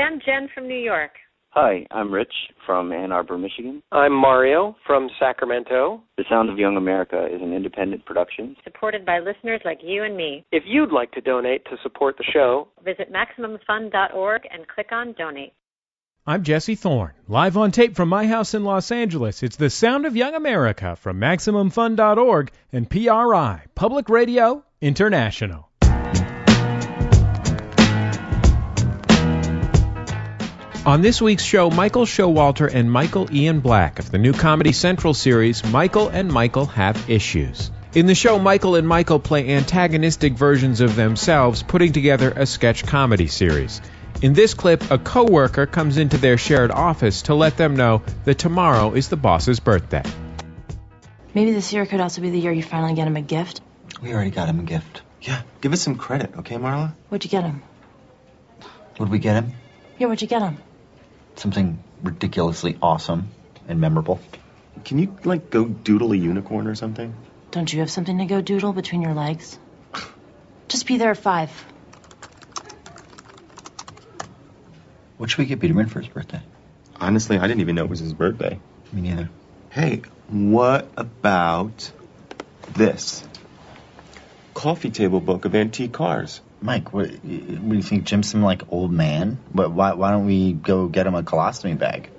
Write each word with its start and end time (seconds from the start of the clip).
Hi, 0.00 0.06
I'm 0.06 0.20
Jen 0.24 0.48
from 0.54 0.66
New 0.66 0.78
York. 0.78 1.10
Hi, 1.50 1.86
I'm 1.90 2.10
Rich 2.10 2.32
from 2.64 2.90
Ann 2.90 3.12
Arbor, 3.12 3.36
Michigan. 3.36 3.82
I'm 3.92 4.14
Mario 4.14 4.74
from 4.86 5.10
Sacramento. 5.18 6.00
The 6.16 6.24
Sound 6.26 6.48
of 6.48 6.58
Young 6.58 6.78
America 6.78 7.26
is 7.26 7.42
an 7.42 7.52
independent 7.52 8.06
production. 8.06 8.56
Supported 8.64 9.04
by 9.04 9.18
listeners 9.18 9.60
like 9.62 9.80
you 9.82 10.02
and 10.02 10.16
me. 10.16 10.46
If 10.52 10.62
you'd 10.66 10.90
like 10.90 11.12
to 11.12 11.20
donate 11.20 11.66
to 11.66 11.76
support 11.82 12.16
the 12.16 12.24
show, 12.24 12.68
visit 12.82 13.12
MaximumFun.org 13.12 14.42
and 14.50 14.66
click 14.68 14.90
on 14.90 15.12
Donate. 15.18 15.52
I'm 16.26 16.44
Jesse 16.44 16.76
Thorne, 16.76 17.12
live 17.28 17.58
on 17.58 17.70
tape 17.70 17.94
from 17.94 18.08
my 18.08 18.26
house 18.26 18.54
in 18.54 18.64
Los 18.64 18.90
Angeles. 18.90 19.42
It's 19.42 19.56
the 19.56 19.68
Sound 19.68 20.06
of 20.06 20.16
Young 20.16 20.34
America 20.34 20.96
from 20.96 21.20
MaximumFun.org 21.20 22.50
and 22.72 22.88
PRI, 22.88 23.64
Public 23.74 24.08
Radio 24.08 24.64
International. 24.80 25.69
On 30.86 31.02
this 31.02 31.20
week's 31.20 31.44
show, 31.44 31.68
Michael 31.68 32.06
Showalter 32.06 32.72
and 32.72 32.90
Michael 32.90 33.30
Ian 33.30 33.60
Black 33.60 33.98
of 33.98 34.10
the 34.10 34.16
new 34.16 34.32
Comedy 34.32 34.72
Central 34.72 35.12
series, 35.12 35.62
Michael 35.62 36.08
and 36.08 36.32
Michael 36.32 36.64
Have 36.64 37.10
Issues. 37.10 37.70
In 37.92 38.06
the 38.06 38.14
show, 38.14 38.38
Michael 38.38 38.76
and 38.76 38.88
Michael 38.88 39.20
play 39.20 39.50
antagonistic 39.50 40.32
versions 40.32 40.80
of 40.80 40.96
themselves, 40.96 41.62
putting 41.62 41.92
together 41.92 42.30
a 42.34 42.46
sketch 42.46 42.86
comedy 42.86 43.26
series. 43.26 43.82
In 44.22 44.32
this 44.32 44.54
clip, 44.54 44.90
a 44.90 44.96
coworker 44.96 45.66
comes 45.66 45.98
into 45.98 46.16
their 46.16 46.38
shared 46.38 46.70
office 46.70 47.22
to 47.22 47.34
let 47.34 47.58
them 47.58 47.76
know 47.76 48.02
that 48.24 48.38
tomorrow 48.38 48.94
is 48.94 49.08
the 49.08 49.16
boss's 49.18 49.60
birthday. 49.60 50.04
Maybe 51.34 51.52
this 51.52 51.74
year 51.74 51.84
could 51.84 52.00
also 52.00 52.22
be 52.22 52.30
the 52.30 52.40
year 52.40 52.52
you 52.52 52.62
finally 52.62 52.94
get 52.94 53.06
him 53.06 53.16
a 53.16 53.22
gift. 53.22 53.60
We 54.00 54.14
already 54.14 54.30
got 54.30 54.48
him 54.48 54.60
a 54.60 54.62
gift. 54.62 55.02
Yeah, 55.20 55.42
give 55.60 55.74
us 55.74 55.82
some 55.82 55.96
credit, 55.96 56.36
okay, 56.38 56.56
Marla? 56.56 56.94
What'd 57.10 57.30
you 57.30 57.30
get 57.30 57.44
him? 57.44 57.62
What'd 58.96 59.12
we 59.12 59.18
get 59.18 59.34
him? 59.34 59.52
Yeah, 59.98 60.06
what'd 60.06 60.22
you 60.22 60.28
get 60.28 60.40
him? 60.40 60.56
Something 61.40 61.82
ridiculously 62.02 62.76
awesome 62.82 63.30
and 63.66 63.80
memorable. 63.80 64.20
Can 64.84 64.98
you, 64.98 65.16
like, 65.24 65.48
go 65.48 65.64
doodle 65.64 66.12
a 66.12 66.16
unicorn 66.16 66.66
or 66.66 66.74
something? 66.74 67.14
Don't 67.50 67.72
you 67.72 67.80
have 67.80 67.90
something 67.90 68.18
to 68.18 68.26
go 68.26 68.42
doodle 68.42 68.74
between 68.74 69.00
your 69.00 69.14
legs? 69.14 69.58
Just 70.68 70.86
be 70.86 70.98
there 70.98 71.12
at 71.12 71.16
five. 71.16 71.50
What 75.16 75.30
should 75.30 75.38
we 75.38 75.46
get 75.46 75.60
Peterman 75.60 75.86
for 75.88 76.00
his 76.00 76.10
birthday? 76.10 76.42
Honestly, 76.96 77.38
I 77.38 77.46
didn't 77.46 77.62
even 77.62 77.74
know 77.74 77.84
it 77.84 77.90
was 77.90 78.00
his 78.00 78.12
birthday. 78.12 78.60
Me 78.92 79.00
neither. 79.00 79.30
Hey, 79.70 80.02
what 80.28 80.90
about 80.98 81.90
this? 82.74 83.24
Coffee 84.52 84.90
table 84.90 85.22
book 85.22 85.46
of 85.46 85.54
antique 85.54 85.94
cars. 85.94 86.42
Mike, 86.62 86.92
what, 86.92 87.10
what 87.10 87.22
do 87.22 87.76
you 87.76 87.82
think? 87.82 88.04
Jim's 88.04 88.30
some 88.30 88.42
like 88.42 88.62
old 88.70 88.92
man? 88.92 89.38
But 89.54 89.72
why, 89.72 89.94
why 89.94 90.10
don't 90.10 90.26
we 90.26 90.52
go 90.52 90.88
get 90.88 91.06
him 91.06 91.14
a 91.14 91.22
colostomy 91.22 91.78
bag? 91.78 92.10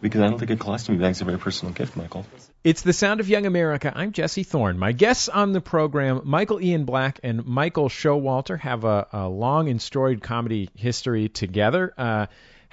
Because 0.00 0.20
I 0.20 0.28
don't 0.28 0.38
think 0.38 0.50
a 0.50 0.56
colostomy 0.56 0.98
bag's 1.00 1.20
a 1.20 1.24
very 1.24 1.38
personal 1.38 1.72
gift, 1.72 1.96
Michael. 1.96 2.26
It's 2.64 2.82
the 2.82 2.92
Sound 2.92 3.20
of 3.20 3.28
Young 3.28 3.46
America. 3.46 3.92
I'm 3.94 4.10
Jesse 4.10 4.42
Thorne. 4.42 4.76
My 4.76 4.90
guests 4.90 5.28
on 5.28 5.52
the 5.52 5.60
program, 5.60 6.22
Michael 6.24 6.60
Ian 6.60 6.84
Black 6.84 7.20
and 7.22 7.44
Michael 7.44 7.88
Showalter, 7.88 8.58
have 8.58 8.84
a, 8.84 9.06
a 9.12 9.28
long 9.28 9.68
and 9.68 9.80
storied 9.80 10.20
comedy 10.20 10.68
history 10.74 11.28
together. 11.28 11.94
Uh, 11.96 12.26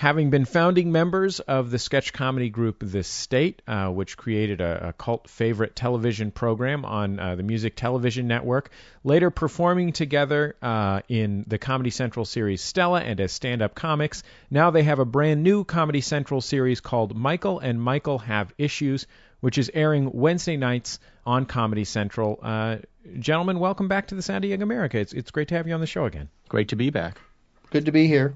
having 0.03 0.29
been 0.29 0.43
founding 0.43 0.91
members 0.91 1.39
of 1.39 1.71
the 1.71 1.79
sketch 1.79 2.11
comedy 2.11 2.49
group 2.49 2.79
The 2.81 3.03
State, 3.03 3.61
uh, 3.65 3.87
which 3.87 4.17
created 4.17 4.59
a, 4.59 4.89
a, 4.89 4.93
cult 4.93 5.29
favorite 5.29 5.77
television 5.77 6.29
program 6.29 6.83
on 6.83 7.17
uh, 7.17 7.35
the 7.35 7.43
Music 7.43 7.77
Television 7.77 8.27
Network, 8.27 8.69
later 9.05 9.31
performing 9.31 9.93
together 9.93 10.57
uh, 10.61 10.99
in 11.07 11.45
the 11.47 11.57
Comedy 11.57 11.89
Central 11.89 12.25
series 12.25 12.61
Stella 12.61 12.99
and 12.99 13.21
as 13.21 13.31
stand 13.31 13.61
up 13.61 13.75
comics. 13.75 14.23
Now 14.51 14.71
they 14.71 14.83
have 14.83 14.99
a 14.99 15.05
brand 15.05 15.41
new 15.41 15.63
Comedy 15.63 16.01
Central 16.01 16.41
series 16.41 16.81
called 16.81 17.15
Michael 17.15 17.59
and 17.59 17.81
Michael 17.81 18.17
Have 18.17 18.53
Issues, 18.57 19.07
which 19.39 19.57
is 19.57 19.71
airing 19.73 20.11
Wednesday 20.11 20.57
nights 20.57 20.99
on 21.25 21.45
Comedy 21.45 21.85
Central. 21.85 22.39
Uh, 22.43 22.79
gentlemen, 23.19 23.57
welcome 23.57 23.87
back 23.87 24.07
to 24.07 24.15
the 24.15 24.21
Sound 24.21 24.43
of 24.43 24.49
Young 24.49 24.63
America. 24.63 24.99
It's, 24.99 25.13
it's 25.13 25.31
great 25.31 25.47
to 25.47 25.55
have 25.55 25.65
you 25.65 25.73
on 25.73 25.79
the 25.79 25.87
show 25.87 26.03
again. 26.03 26.27
Great 26.49 26.67
to 26.67 26.75
be 26.75 26.89
back. 26.89 27.21
Good 27.69 27.85
to 27.85 27.93
be 27.93 28.07
here. 28.07 28.35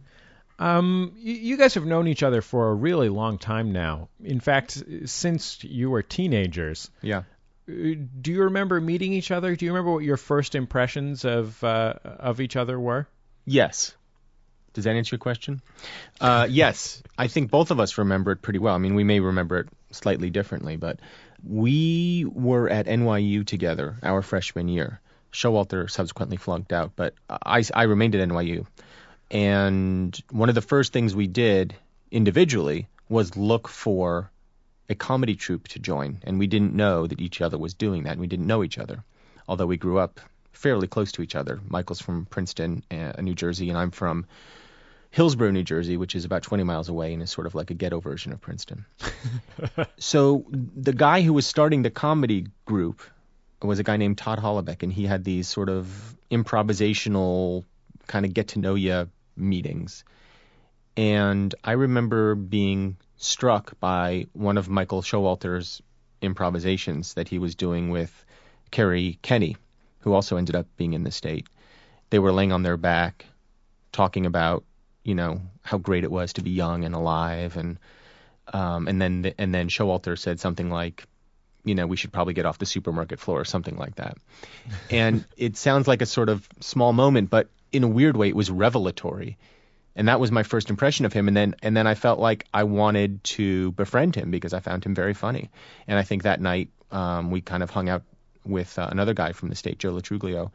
Um, 0.60 1.14
you 1.18 1.58
guys 1.58 1.76
have 1.76 1.86
known 1.86 2.08
each 2.08 2.24
other 2.24 2.42
for 2.42 2.70
a 2.70 2.74
really 2.74 3.10
long 3.10 3.38
time 3.38 3.72
now. 3.72 4.10
In 4.24 4.40
fact, 4.40 4.84
since 5.06 5.64
you 5.64 5.90
were 5.90 6.02
teenagers. 6.02 6.90
Yeah. 7.02 7.24
Do 7.68 8.32
you 8.32 8.44
remember 8.44 8.80
meeting 8.80 9.14
each 9.14 9.30
other? 9.30 9.56
Do 9.56 9.66
you 9.66 9.72
remember 9.72 9.92
what 9.94 10.04
your 10.04 10.18
first 10.18 10.56
impressions 10.56 11.26
of 11.26 11.62
uh, 11.64 11.96
of 12.04 12.40
each 12.40 12.56
other 12.56 12.80
were? 12.80 13.08
Yes. 13.46 13.94
Does 14.74 14.86
that 14.86 14.96
answer 14.96 15.16
your 15.16 15.20
question? 15.20 15.62
Uh, 16.22 16.48
yes, 16.50 17.02
I 17.18 17.28
think 17.28 17.50
both 17.50 17.72
of 17.72 17.80
us 17.80 17.98
remember 17.98 18.32
it 18.32 18.44
pretty 18.44 18.60
well. 18.60 18.76
I 18.76 18.78
mean, 18.78 18.94
we 18.94 19.04
may 19.04 19.20
remember 19.20 19.58
it 19.58 19.70
slightly 19.92 20.30
differently, 20.30 20.78
but 20.78 21.00
we 21.44 22.26
were 22.32 22.70
at 22.70 22.86
NYU 22.86 23.46
together 23.46 23.98
our 24.04 24.22
freshman 24.22 24.68
year. 24.68 25.02
Showalter 25.34 25.90
subsequently 25.90 26.38
flunked 26.38 26.72
out, 26.72 26.92
but 26.96 27.16
I, 27.28 27.64
I 27.74 27.84
remained 27.84 28.16
at 28.16 28.30
NYU. 28.30 28.66
And 29.30 30.20
one 30.32 30.50
of 30.50 30.56
the 30.56 30.62
first 30.62 30.94
things 30.94 31.16
we 31.16 31.28
did 31.28 31.76
individually 32.12 32.88
was 33.10 33.36
look 33.36 33.68
for 33.68 34.32
a 34.90 34.96
comedy 34.96 35.36
troupe 35.36 35.68
to 35.70 35.80
join. 35.80 36.20
And 36.24 36.40
we 36.40 36.48
didn't 36.48 36.74
know 36.74 37.08
that 37.08 37.20
each 37.20 37.42
other 37.42 37.58
was 37.58 37.74
doing 37.74 38.04
that. 38.04 38.12
And 38.12 38.22
we 38.22 38.28
didn't 38.28 38.48
know 38.48 38.64
each 38.64 38.78
other, 38.78 39.04
although 39.48 39.66
we 39.66 39.78
grew 39.78 39.98
up 39.98 40.20
fairly 40.54 40.88
close 40.88 41.12
to 41.14 41.22
each 41.22 41.36
other. 41.36 41.60
Michael's 41.68 42.02
from 42.02 42.26
Princeton, 42.26 42.84
uh, 42.90 43.22
New 43.22 43.36
Jersey, 43.36 43.70
and 43.70 43.78
I'm 43.78 43.92
from 43.92 44.26
Hillsborough, 45.12 45.52
New 45.52 45.64
Jersey, 45.64 45.98
which 45.98 46.16
is 46.16 46.26
about 46.26 46.44
20 46.44 46.64
miles 46.64 46.90
away 46.90 47.14
and 47.14 47.22
is 47.22 47.30
sort 47.30 47.48
of 47.48 47.56
like 47.56 47.70
a 47.70 47.74
ghetto 47.74 48.00
version 48.00 48.32
of 48.32 48.42
Princeton. 48.42 48.86
so 49.98 50.46
the 50.52 50.94
guy 50.94 51.22
who 51.22 51.34
was 51.34 51.46
starting 51.46 51.84
the 51.84 51.92
comedy 51.92 52.48
group 52.66 53.02
was 53.62 53.80
a 53.80 53.84
guy 53.84 53.98
named 53.98 54.18
Todd 54.18 54.40
Holoubek, 54.40 54.84
and 54.84 54.92
he 54.92 55.06
had 55.06 55.24
these 55.24 55.48
sort 55.48 55.70
of 55.70 56.16
improvisational 56.32 57.64
kind 58.08 58.26
of 58.26 58.34
get 58.34 58.50
to 58.50 58.60
know 58.60 58.76
you 58.76 59.10
meetings. 59.38 60.04
And 60.96 61.54
I 61.64 61.74
remember 61.74 62.36
being 62.36 62.98
struck 63.18 63.80
by 63.80 64.28
one 64.34 64.58
of 64.58 64.70
Michael 64.70 65.02
Showalter's 65.02 65.82
improvisations 66.22 67.14
that 67.16 67.28
he 67.28 67.40
was 67.40 67.56
doing 67.56 67.90
with 67.90 68.26
Kerri 68.72 69.20
Kenney, 69.22 69.58
who 70.00 70.14
also 70.14 70.38
ended 70.38 70.56
up 70.56 70.68
being 70.78 70.94
in 70.94 71.04
the 71.04 71.12
state. 71.12 71.48
They 72.10 72.20
were 72.20 72.32
laying 72.32 72.52
on 72.52 72.64
their 72.64 72.78
back, 72.78 73.26
talking 73.92 74.26
about, 74.26 74.64
you 75.04 75.16
know, 75.16 75.42
how 75.62 75.78
great 75.78 76.04
it 76.04 76.12
was 76.12 76.34
to 76.34 76.42
be 76.42 76.52
young 76.52 76.84
and 76.84 76.96
alive, 76.96 77.58
and 77.58 77.78
um, 78.54 78.88
and 78.88 79.02
then 79.02 79.22
the, 79.24 79.40
and 79.40 79.54
then 79.54 79.68
Showalter 79.68 80.18
said 80.18 80.40
something 80.40 80.70
like, 80.70 81.06
you 81.64 81.76
know, 81.76 81.86
we 81.86 81.98
should 81.98 82.14
probably 82.14 82.34
get 82.34 82.46
off 82.46 82.58
the 82.58 82.66
supermarket 82.66 83.20
floor 83.20 83.42
or 83.42 83.46
something 83.46 83.78
like 83.78 83.96
that. 83.96 84.18
and 84.90 85.26
it 85.36 85.58
sounds 85.58 85.88
like 85.88 86.02
a 86.02 86.06
sort 86.06 86.30
of 86.30 86.48
small 86.62 86.94
moment, 86.94 87.30
but 87.30 87.50
in 87.72 87.84
a 87.84 87.88
weird 87.88 88.18
way, 88.18 88.30
it 88.30 88.36
was 88.36 88.50
revelatory. 88.50 89.38
And 89.96 90.08
that 90.08 90.20
was 90.20 90.32
my 90.32 90.44
first 90.44 90.70
impression 90.70 91.06
of 91.06 91.14
him. 91.14 91.28
And 91.28 91.36
then, 91.36 91.56
and 91.64 91.76
then 91.76 91.88
I 91.88 91.96
felt 91.96 92.20
like 92.20 92.46
I 92.54 92.64
wanted 92.64 93.24
to 93.24 93.72
befriend 93.72 94.16
him 94.16 94.30
because 94.30 94.54
I 94.54 94.60
found 94.60 94.84
him 94.84 94.94
very 94.94 95.14
funny. 95.14 95.50
And 95.88 95.98
I 95.98 96.04
think 96.04 96.24
that 96.24 96.40
night 96.40 96.70
um, 96.92 97.32
we 97.32 97.42
kind 97.42 97.64
of 97.64 97.70
hung 97.72 97.90
out 97.90 98.04
with 98.46 98.78
uh, 98.78 98.88
another 98.90 99.14
guy 99.14 99.32
from 99.32 99.50
the 99.50 99.56
state, 99.56 99.80
Joe 99.80 99.92
Lo 99.92 100.00
Truglio, 100.00 100.52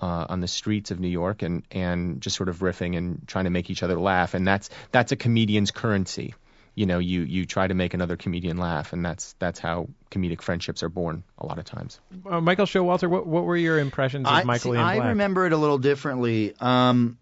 uh, 0.00 0.26
on 0.28 0.40
the 0.40 0.48
streets 0.48 0.90
of 0.90 1.00
New 1.00 1.08
York, 1.08 1.42
and 1.42 1.62
and 1.70 2.20
just 2.20 2.36
sort 2.36 2.48
of 2.48 2.58
riffing 2.58 2.96
and 2.96 3.26
trying 3.26 3.44
to 3.44 3.50
make 3.50 3.70
each 3.70 3.82
other 3.82 3.98
laugh. 3.98 4.34
And 4.34 4.46
that's 4.46 4.70
that's 4.90 5.12
a 5.12 5.16
comedian's 5.16 5.70
currency 5.70 6.34
you 6.74 6.86
know 6.86 6.98
you 6.98 7.22
you 7.22 7.44
try 7.44 7.66
to 7.66 7.74
make 7.74 7.94
another 7.94 8.16
comedian 8.16 8.56
laugh 8.56 8.92
and 8.92 9.04
that's 9.04 9.34
that's 9.38 9.58
how 9.58 9.88
comedic 10.10 10.40
friendships 10.40 10.82
are 10.82 10.88
born 10.88 11.22
a 11.38 11.46
lot 11.46 11.58
of 11.58 11.64
times 11.64 12.00
uh, 12.26 12.40
michael 12.40 12.66
showalter 12.66 13.08
what 13.08 13.26
what 13.26 13.44
were 13.44 13.56
your 13.56 13.78
impressions 13.78 14.26
of 14.26 14.32
I, 14.32 14.44
michael 14.44 14.72
see, 14.72 14.78
Ian 14.78 14.86
i 14.86 14.96
Black? 14.96 15.08
remember 15.08 15.46
it 15.46 15.52
a 15.52 15.56
little 15.56 15.78
differently 15.78 16.54
um 16.60 17.18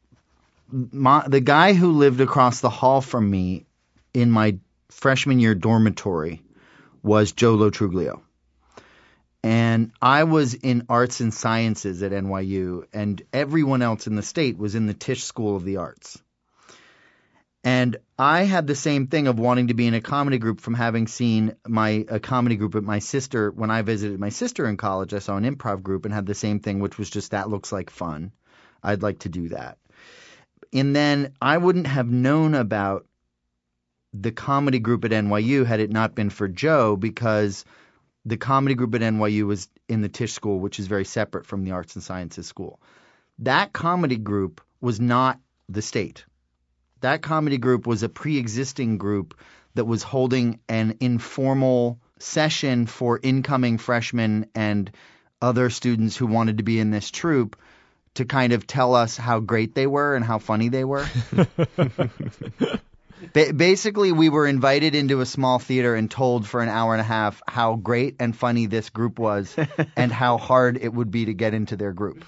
my, 0.72 1.24
the 1.26 1.40
guy 1.40 1.72
who 1.72 1.92
lived 1.92 2.20
across 2.20 2.60
the 2.60 2.70
hall 2.70 3.00
from 3.00 3.28
me 3.28 3.66
in 4.14 4.30
my 4.30 4.58
freshman 4.88 5.40
year 5.40 5.54
dormitory 5.54 6.42
was 7.02 7.32
joe 7.32 7.54
lo 7.54 7.70
truglio 7.70 8.20
and 9.42 9.92
I 10.02 10.24
was 10.24 10.52
in 10.52 10.84
arts 10.90 11.20
and 11.20 11.32
sciences 11.32 12.02
at 12.02 12.12
NYU, 12.12 12.84
and 12.92 13.22
everyone 13.32 13.80
else 13.80 14.06
in 14.06 14.14
the 14.14 14.22
state 14.22 14.58
was 14.58 14.74
in 14.74 14.86
the 14.86 14.92
Tisch 14.92 15.24
School 15.24 15.56
of 15.56 15.64
the 15.64 15.78
Arts. 15.78 16.20
And 17.62 17.98
I 18.18 18.44
had 18.44 18.66
the 18.66 18.74
same 18.74 19.06
thing 19.06 19.26
of 19.26 19.38
wanting 19.38 19.68
to 19.68 19.74
be 19.74 19.86
in 19.86 19.92
a 19.94 20.00
comedy 20.00 20.38
group 20.38 20.60
from 20.60 20.74
having 20.74 21.06
seen 21.06 21.56
my 21.66 22.06
a 22.08 22.18
comedy 22.18 22.56
group 22.56 22.74
at 22.74 22.82
my 22.82 23.00
sister 23.00 23.50
when 23.50 23.70
I 23.70 23.82
visited 23.82 24.18
my 24.18 24.30
sister 24.30 24.66
in 24.66 24.78
college. 24.78 25.12
I 25.12 25.18
saw 25.18 25.36
an 25.36 25.44
improv 25.44 25.82
group 25.82 26.06
and 26.06 26.14
had 26.14 26.26
the 26.26 26.34
same 26.34 26.60
thing, 26.60 26.80
which 26.80 26.96
was 26.98 27.10
just 27.10 27.32
that 27.32 27.50
looks 27.50 27.70
like 27.70 27.90
fun. 27.90 28.32
I'd 28.82 29.02
like 29.02 29.20
to 29.20 29.28
do 29.28 29.50
that. 29.50 29.76
And 30.72 30.96
then 30.96 31.34
I 31.40 31.58
wouldn't 31.58 31.86
have 31.86 32.08
known 32.08 32.54
about 32.54 33.06
the 34.14 34.32
comedy 34.32 34.78
group 34.78 35.04
at 35.04 35.10
NYU 35.10 35.66
had 35.66 35.80
it 35.80 35.90
not 35.90 36.14
been 36.14 36.30
for 36.30 36.48
Joe 36.48 36.96
because 36.96 37.64
the 38.24 38.38
comedy 38.38 38.74
group 38.74 38.94
at 38.94 39.02
NYU 39.02 39.46
was 39.46 39.68
in 39.88 40.00
the 40.00 40.08
Tisch 40.08 40.32
School, 40.32 40.60
which 40.60 40.78
is 40.78 40.86
very 40.86 41.04
separate 41.04 41.46
from 41.46 41.64
the 41.64 41.72
Arts 41.72 41.94
and 41.94 42.02
Sciences 42.02 42.46
School. 42.46 42.80
That 43.40 43.72
comedy 43.72 44.16
group 44.16 44.62
was 44.80 44.98
not 44.98 45.38
the 45.68 45.82
state 45.82 46.24
That 47.00 47.22
comedy 47.22 47.58
group 47.58 47.86
was 47.86 48.02
a 48.02 48.08
pre-existing 48.08 48.98
group 48.98 49.34
that 49.74 49.84
was 49.84 50.02
holding 50.02 50.60
an 50.68 50.96
informal 51.00 51.98
session 52.18 52.86
for 52.86 53.18
incoming 53.22 53.78
freshmen 53.78 54.46
and 54.54 54.90
other 55.40 55.70
students 55.70 56.16
who 56.16 56.26
wanted 56.26 56.58
to 56.58 56.62
be 56.62 56.78
in 56.78 56.90
this 56.90 57.10
troupe 57.10 57.56
to 58.14 58.24
kind 58.24 58.52
of 58.52 58.66
tell 58.66 58.94
us 58.94 59.16
how 59.16 59.40
great 59.40 59.74
they 59.74 59.86
were 59.86 60.14
and 60.14 60.24
how 60.24 60.38
funny 60.38 60.68
they 60.68 60.84
were. 60.84 61.06
Ba- 63.32 63.52
basically, 63.54 64.12
we 64.12 64.28
were 64.28 64.46
invited 64.46 64.94
into 64.94 65.20
a 65.20 65.26
small 65.26 65.58
theater 65.58 65.94
and 65.94 66.10
told 66.10 66.46
for 66.46 66.62
an 66.62 66.68
hour 66.68 66.94
and 66.94 67.00
a 67.00 67.04
half 67.04 67.42
how 67.46 67.76
great 67.76 68.16
and 68.18 68.34
funny 68.36 68.66
this 68.66 68.90
group 68.90 69.18
was 69.18 69.54
and 69.96 70.10
how 70.10 70.38
hard 70.38 70.78
it 70.78 70.92
would 70.92 71.10
be 71.10 71.26
to 71.26 71.34
get 71.34 71.54
into 71.54 71.76
their 71.76 71.92
group. 71.92 72.24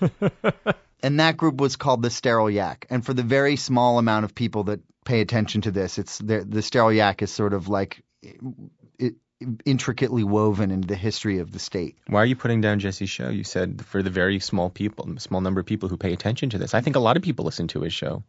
and 1.02 1.20
that 1.20 1.36
group 1.36 1.60
was 1.60 1.76
called 1.76 2.02
the 2.02 2.10
Sterile 2.10 2.50
Yak. 2.50 2.86
And 2.90 3.04
for 3.04 3.14
the 3.14 3.22
very 3.22 3.56
small 3.56 3.98
amount 3.98 4.24
of 4.24 4.34
people 4.34 4.64
that 4.64 4.80
pay 5.04 5.20
attention 5.20 5.62
to 5.62 5.70
this, 5.70 5.98
it's 5.98 6.18
the, 6.18 6.44
the 6.48 6.62
Sterile 6.62 6.92
Yak 6.92 7.22
is 7.22 7.30
sort 7.30 7.52
of 7.52 7.68
like 7.68 8.02
it, 8.22 9.16
intricately 9.64 10.24
woven 10.24 10.70
into 10.70 10.88
the 10.88 10.96
history 10.96 11.38
of 11.38 11.50
the 11.52 11.58
state. 11.58 11.96
Why 12.06 12.22
are 12.22 12.26
you 12.26 12.36
putting 12.36 12.60
down 12.60 12.78
Jesse's 12.78 13.10
show? 13.10 13.28
You 13.28 13.44
said 13.44 13.84
for 13.84 14.02
the 14.02 14.10
very 14.10 14.38
small 14.38 14.70
people, 14.70 15.08
small 15.18 15.40
number 15.40 15.60
of 15.60 15.66
people 15.66 15.88
who 15.88 15.96
pay 15.96 16.12
attention 16.12 16.50
to 16.50 16.58
this. 16.58 16.74
I 16.74 16.80
think 16.80 16.96
a 16.96 17.00
lot 17.00 17.16
of 17.16 17.22
people 17.22 17.44
listen 17.44 17.68
to 17.68 17.80
his 17.80 17.92
show. 17.92 18.22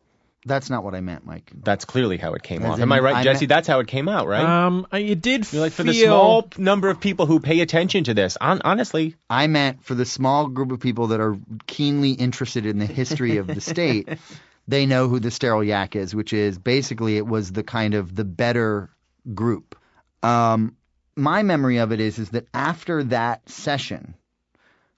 That's 0.45 0.69
not 0.69 0.83
what 0.83 0.93
I 0.93 1.01
meant, 1.01 1.25
Mike. 1.25 1.49
That's 1.63 1.85
clearly 1.85 2.17
how 2.17 2.33
it 2.33 2.43
came 2.43 2.63
As 2.63 2.71
off. 2.71 2.77
in, 2.77 2.81
Am 2.83 2.91
I 2.91 2.99
right, 2.99 3.15
I 3.15 3.23
Jesse? 3.23 3.43
meant- 3.43 3.49
That's 3.49 3.67
how 3.67 3.79
it 3.79 3.87
came 3.87 4.09
out, 4.09 4.27
right? 4.27 4.43
Um, 4.43 4.85
I- 4.91 4.99
it 4.99 5.21
did 5.21 5.51
You're 5.53 5.61
like 5.61 5.71
for 5.71 5.83
feel 5.83 5.93
the 5.93 5.99
small 6.03 6.49
number 6.57 6.89
of 6.89 6.99
people 6.99 7.25
who 7.25 7.39
pay 7.39 7.61
attention 7.61 8.03
to 8.05 8.13
this. 8.13 8.37
On, 8.41 8.61
honestly, 8.65 9.15
I 9.29 9.47
meant 9.47 9.83
for 9.83 9.95
the 9.95 10.05
small 10.05 10.47
group 10.47 10.71
of 10.71 10.79
people 10.81 11.07
that 11.07 11.21
are 11.21 11.37
keenly 11.67 12.11
interested 12.11 12.65
in 12.65 12.77
the 12.77 12.85
history 12.85 13.37
of 13.37 13.47
the 13.47 13.61
state, 13.61 14.09
they 14.67 14.85
know 14.85 15.07
who 15.07 15.19
the 15.19 15.31
Sterile 15.31 15.63
Yak 15.63 15.95
is, 15.95 16.13
which 16.13 16.33
is 16.33 16.57
basically 16.57 17.15
it 17.17 17.25
was 17.25 17.51
the 17.51 17.63
kind 17.63 17.93
of 17.93 18.13
the 18.13 18.25
better 18.25 18.89
group. 19.33 19.77
Um, 20.23 20.75
my 21.15 21.43
memory 21.43 21.77
of 21.77 21.91
it 21.91 21.99
is 22.01 22.19
is 22.19 22.29
that 22.31 22.47
after 22.53 23.03
that 23.05 23.47
session, 23.49 24.15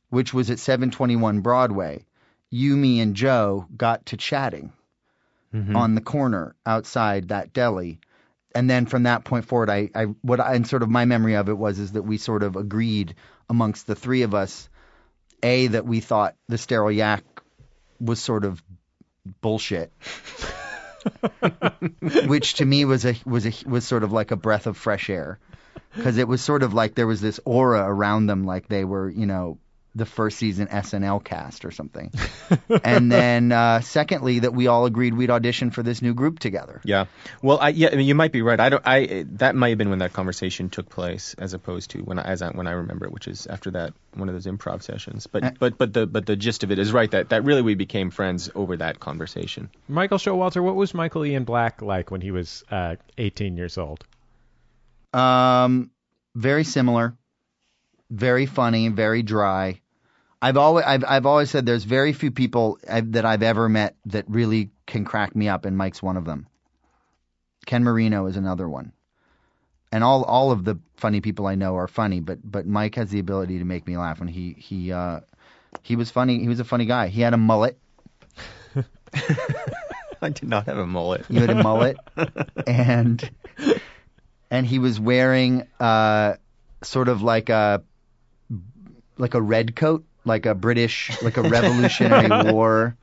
which 0.09 0.33
was 0.33 0.49
at 0.49 0.59
721 0.59 1.41
Broadway, 1.41 2.05
you, 2.49 2.75
me, 2.77 2.99
and 2.99 3.15
Joe 3.15 3.65
got 3.75 4.05
to 4.07 4.17
chatting 4.17 4.71
Mm-hmm. 5.55 5.73
on 5.73 5.95
the 5.95 6.01
corner 6.01 6.53
outside 6.65 7.29
that 7.29 7.53
deli. 7.53 8.01
And 8.53 8.69
then 8.69 8.87
from 8.87 9.03
that 9.03 9.23
point 9.23 9.45
forward, 9.45 9.69
I, 9.69 9.89
I 9.95 10.03
what 10.21 10.41
I, 10.41 10.55
and 10.55 10.67
sort 10.67 10.83
of 10.83 10.89
my 10.89 11.05
memory 11.05 11.35
of 11.35 11.47
it 11.47 11.57
was 11.57 11.79
is 11.79 11.93
that 11.93 12.01
we 12.01 12.17
sort 12.17 12.43
of 12.43 12.57
agreed 12.57 13.15
amongst 13.49 13.87
the 13.87 13.95
three 13.95 14.23
of 14.23 14.33
us, 14.33 14.67
a 15.41 15.67
that 15.67 15.85
we 15.85 16.01
thought 16.01 16.35
the 16.49 16.57
sterile 16.57 16.91
yak 16.91 17.23
was 18.01 18.19
sort 18.19 18.43
of 18.43 18.61
bullshit, 19.39 19.93
which 22.25 22.55
to 22.55 22.65
me 22.65 22.83
was 22.83 23.05
a 23.05 23.15
was 23.25 23.45
a 23.45 23.53
was 23.65 23.85
sort 23.85 24.03
of 24.03 24.11
like 24.11 24.31
a 24.31 24.35
breath 24.35 24.67
of 24.67 24.75
fresh 24.75 25.09
air, 25.09 25.39
because 25.95 26.17
it 26.17 26.27
was 26.27 26.41
sort 26.41 26.63
of 26.63 26.73
like 26.73 26.95
there 26.95 27.07
was 27.07 27.21
this 27.21 27.39
aura 27.45 27.81
around 27.81 28.25
them, 28.25 28.43
like 28.43 28.67
they 28.67 28.83
were 28.83 29.09
you 29.09 29.25
know 29.25 29.57
the 29.95 30.05
first 30.05 30.37
season 30.37 30.67
SNL 30.67 31.23
cast 31.23 31.63
or 31.63 31.71
something. 31.71 32.11
and 32.83 33.11
then 33.11 33.51
uh, 33.51 33.79
secondly, 33.79 34.39
that 34.39 34.53
we 34.53 34.67
all 34.67 34.85
agreed 34.85 35.13
we'd 35.13 35.31
audition 35.31 35.71
for 35.71 35.81
this 35.81 36.01
new 36.01 36.13
group 36.13 36.39
together. 36.39 36.81
yeah. 36.83 37.05
Well, 37.41 37.59
I, 37.59 37.69
yeah, 37.69 37.89
I 37.91 37.95
mean, 37.95 38.05
you 38.07 38.15
might 38.15 38.33
be 38.33 38.41
right. 38.41 38.59
I 38.59 38.69
don't. 38.69 38.83
I 38.85 39.25
that 39.37 39.55
might 39.55 39.69
have 39.69 39.77
been 39.77 39.89
when 39.89 39.99
that 39.99 40.13
conversation 40.13 40.69
took 40.69 40.89
place, 40.89 41.33
as 41.37 41.53
opposed 41.53 41.91
to 41.91 41.99
when 41.99 42.19
I, 42.19 42.23
as 42.23 42.41
I, 42.41 42.49
when 42.49 42.67
I 42.67 42.71
remember 42.71 43.05
it, 43.05 43.11
which 43.11 43.27
is 43.27 43.47
after 43.47 43.71
that 43.71 43.93
one 44.13 44.27
of 44.29 44.35
those 44.35 44.45
improv 44.45 44.83
sessions. 44.83 45.27
But 45.27 45.43
Uh, 45.43 45.51
but 45.59 45.77
but 45.77 45.93
the 45.93 46.07
but 46.07 46.25
the 46.25 46.35
gist 46.35 46.63
of 46.63 46.71
it 46.71 46.79
is 46.79 46.91
right 46.91 47.09
that 47.11 47.29
that 47.29 47.43
really 47.43 47.61
we 47.61 47.75
became 47.75 48.09
friends 48.09 48.49
over 48.55 48.77
that 48.77 48.99
conversation. 48.99 49.69
Michael 49.87 50.17
Showalter, 50.17 50.61
what 50.63 50.75
was 50.75 50.93
Michael 50.93 51.25
Ian 51.25 51.43
Black 51.43 51.81
like 51.81 52.11
when 52.11 52.21
he 52.21 52.31
was 52.31 52.63
uh, 52.71 52.95
18 53.17 53.57
years 53.57 53.77
old? 53.77 54.03
Um, 55.13 55.91
very 56.35 56.63
similar, 56.63 57.15
very 58.09 58.45
funny, 58.45 58.89
very 58.89 59.23
dry. 59.23 59.81
I've 60.45 60.57
always 60.57 60.85
I've 60.85 61.03
I've 61.07 61.25
always 61.25 61.49
said 61.49 61.65
there's 61.65 61.85
very 61.85 62.13
few 62.13 62.29
people 62.29 62.77
I've, 62.87 63.13
that 63.13 63.25
I've 63.25 63.41
ever 63.41 63.67
met 63.67 63.95
that 64.05 64.25
really 64.27 64.69
can 64.85 65.03
crack 65.03 65.35
me 65.35 65.49
up, 65.49 65.65
and 65.65 65.75
Mike's 65.75 66.03
one 66.03 66.17
of 66.17 66.25
them. 66.25 66.45
Ken 67.65 67.83
Marino 67.83 68.27
is 68.27 68.37
another 68.37 68.69
one, 68.69 68.91
and 69.91 70.03
all 70.03 70.23
all 70.23 70.51
of 70.51 70.63
the 70.63 70.77
funny 70.97 71.19
people 71.19 71.47
I 71.47 71.55
know 71.55 71.75
are 71.77 71.87
funny, 71.87 72.19
but 72.19 72.37
but 72.43 72.67
Mike 72.67 72.93
has 72.93 73.09
the 73.09 73.17
ability 73.17 73.57
to 73.57 73.65
make 73.65 73.87
me 73.87 73.97
laugh, 73.97 74.21
and 74.21 74.29
he 74.29 74.53
he 74.59 74.91
uh 74.91 75.21
he 75.81 75.95
was 75.95 76.11
funny. 76.11 76.37
He 76.37 76.47
was 76.47 76.59
a 76.59 76.63
funny 76.63 76.85
guy. 76.85 77.07
He 77.07 77.21
had 77.21 77.33
a 77.33 77.37
mullet. 77.37 77.79
I 80.21 80.29
did 80.29 80.47
not 80.47 80.67
have 80.67 80.77
a 80.77 80.85
mullet. 80.85 81.25
You 81.27 81.39
had 81.41 81.49
a 81.49 81.63
mullet, 81.63 81.97
and 82.67 83.27
and 84.51 84.67
he 84.67 84.77
was 84.77 84.99
wearing 84.99 85.65
uh, 85.79 86.35
sort 86.83 87.09
of 87.09 87.23
like 87.23 87.49
a 87.49 87.81
like 89.17 89.33
a 89.33 89.41
red 89.41 89.75
coat, 89.75 90.05
like 90.25 90.45
a 90.45 90.55
British, 90.55 91.11
like 91.21 91.37
a 91.37 91.41
Revolutionary 91.49 92.51
War 92.53 92.97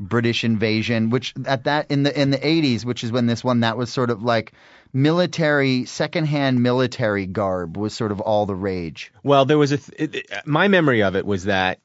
British 0.00 0.44
invasion, 0.44 1.10
which 1.10 1.34
at 1.46 1.64
that 1.64 1.90
in 1.90 2.02
the 2.02 2.20
in 2.20 2.30
the 2.30 2.38
80s, 2.38 2.84
which 2.84 3.04
is 3.04 3.12
when 3.12 3.26
this 3.26 3.44
one 3.44 3.60
that 3.60 3.76
was 3.76 3.92
sort 3.92 4.10
of 4.10 4.22
like 4.22 4.52
military 4.92 5.84
secondhand 5.84 6.62
military 6.62 7.26
garb 7.26 7.76
was 7.76 7.94
sort 7.94 8.12
of 8.12 8.20
all 8.20 8.46
the 8.46 8.54
rage. 8.54 9.12
Well, 9.22 9.44
there 9.44 9.58
was 9.58 9.72
a. 9.72 9.78
Th- 9.78 10.14
it, 10.14 10.46
my 10.46 10.68
memory 10.68 11.02
of 11.02 11.14
it 11.16 11.24
was 11.26 11.44
that, 11.44 11.78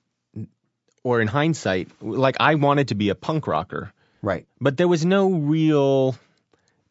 or 1.04 1.22
in 1.22 1.28
hindsight, 1.28 1.90
like 2.02 2.38
I 2.40 2.56
wanted 2.56 2.88
to 2.90 2.96
be 2.96 3.10
a 3.10 3.16
punk 3.16 3.46
rocker, 3.48 3.92
Right. 4.22 4.48
but 4.60 4.78
there 4.78 4.88
was 4.88 5.06
no 5.06 5.32
real. 5.32 6.16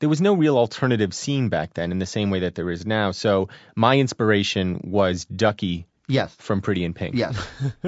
There 0.01 0.09
was 0.09 0.21
no 0.21 0.35
real 0.35 0.57
alternative 0.57 1.13
scene 1.13 1.49
back 1.49 1.75
then 1.75 1.91
in 1.91 1.99
the 1.99 2.07
same 2.07 2.31
way 2.31 2.41
that 2.41 2.55
there 2.55 2.71
is 2.71 2.87
now. 2.87 3.11
So 3.11 3.49
my 3.75 3.99
inspiration 3.99 4.81
was 4.85 5.25
Ducky 5.25 5.88
Yes. 6.09 6.35
from 6.37 6.61
Pretty 6.61 6.85
in 6.85 6.95
Pink. 6.95 7.15
Yes. 7.15 7.39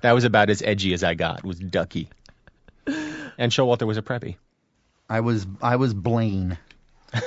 that 0.00 0.12
was 0.12 0.24
about 0.24 0.48
as 0.50 0.62
edgy 0.62 0.94
as 0.94 1.04
I 1.04 1.14
got. 1.14 1.44
Was 1.44 1.58
Ducky. 1.58 2.08
And 2.86 3.50
Showalter 3.52 3.86
was 3.86 3.98
a 3.98 4.02
preppy. 4.02 4.36
I 5.08 5.20
was 5.20 5.46
I 5.60 5.76
was 5.76 5.92
Blaine. 5.92 6.56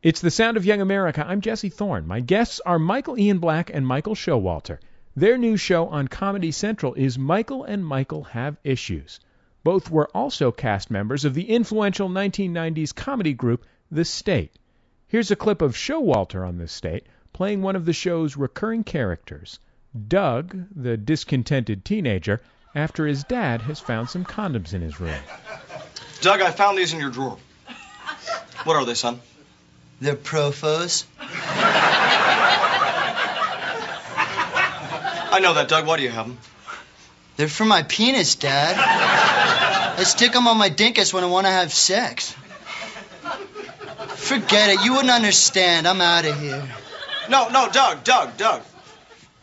It's 0.00 0.20
the 0.20 0.30
sound 0.30 0.56
of 0.56 0.64
young 0.64 0.80
America. 0.80 1.24
I'm 1.26 1.40
Jesse 1.40 1.70
Thorne. 1.70 2.06
My 2.06 2.20
guests 2.20 2.60
are 2.64 2.78
Michael 2.78 3.18
Ian 3.18 3.40
Black 3.40 3.68
and 3.74 3.84
Michael 3.84 4.14
Showalter. 4.14 4.78
Their 5.16 5.36
new 5.36 5.56
show 5.56 5.88
on 5.88 6.06
Comedy 6.06 6.52
Central 6.52 6.94
is 6.94 7.18
Michael 7.18 7.64
and 7.64 7.84
Michael 7.84 8.22
Have 8.22 8.58
Issues. 8.62 9.18
Both 9.64 9.90
were 9.90 10.08
also 10.14 10.52
cast 10.52 10.88
members 10.88 11.24
of 11.24 11.34
the 11.34 11.50
influential 11.50 12.08
1990s 12.08 12.94
comedy 12.94 13.34
group 13.34 13.66
The 13.90 14.04
State. 14.04 14.52
Here's 15.08 15.32
a 15.32 15.36
clip 15.36 15.62
of 15.62 15.74
Showalter 15.74 16.46
on 16.46 16.58
The 16.58 16.68
State 16.68 17.08
playing 17.32 17.62
one 17.62 17.76
of 17.76 17.84
the 17.84 17.92
show's 17.92 18.36
recurring 18.36 18.84
characters, 18.84 19.58
Doug, 20.08 20.56
the 20.74 20.96
discontented 20.96 21.84
teenager, 21.84 22.40
after 22.74 23.06
his 23.06 23.24
dad 23.24 23.62
has 23.62 23.80
found 23.80 24.10
some 24.10 24.24
condoms 24.24 24.74
in 24.74 24.82
his 24.82 25.00
room. 25.00 25.14
Doug, 26.20 26.40
I 26.40 26.50
found 26.50 26.76
these 26.78 26.92
in 26.92 27.00
your 27.00 27.10
drawer. 27.10 27.38
What 28.64 28.76
are 28.76 28.84
they, 28.84 28.94
son? 28.94 29.20
They're 30.00 30.16
profos. 30.16 31.04
I 35.30 35.40
know 35.40 35.54
that, 35.54 35.68
Doug. 35.68 35.86
Why 35.86 35.96
do 35.96 36.02
you 36.02 36.10
have 36.10 36.26
them? 36.26 36.38
They're 37.36 37.48
for 37.48 37.64
my 37.64 37.82
penis, 37.82 38.34
Dad. 38.34 38.76
I 39.98 40.02
stick 40.04 40.32
them 40.32 40.48
on 40.48 40.58
my 40.58 40.70
dinkus 40.70 41.12
when 41.14 41.24
I 41.24 41.28
want 41.28 41.46
to 41.46 41.52
have 41.52 41.72
sex. 41.72 42.34
Forget 44.16 44.70
it. 44.70 44.84
You 44.84 44.92
wouldn't 44.92 45.10
understand. 45.10 45.86
I'm 45.86 46.00
out 46.00 46.24
of 46.24 46.40
here. 46.40 46.68
No, 47.28 47.48
no, 47.48 47.68
Doug, 47.70 48.04
Doug, 48.04 48.36
Doug. 48.36 48.62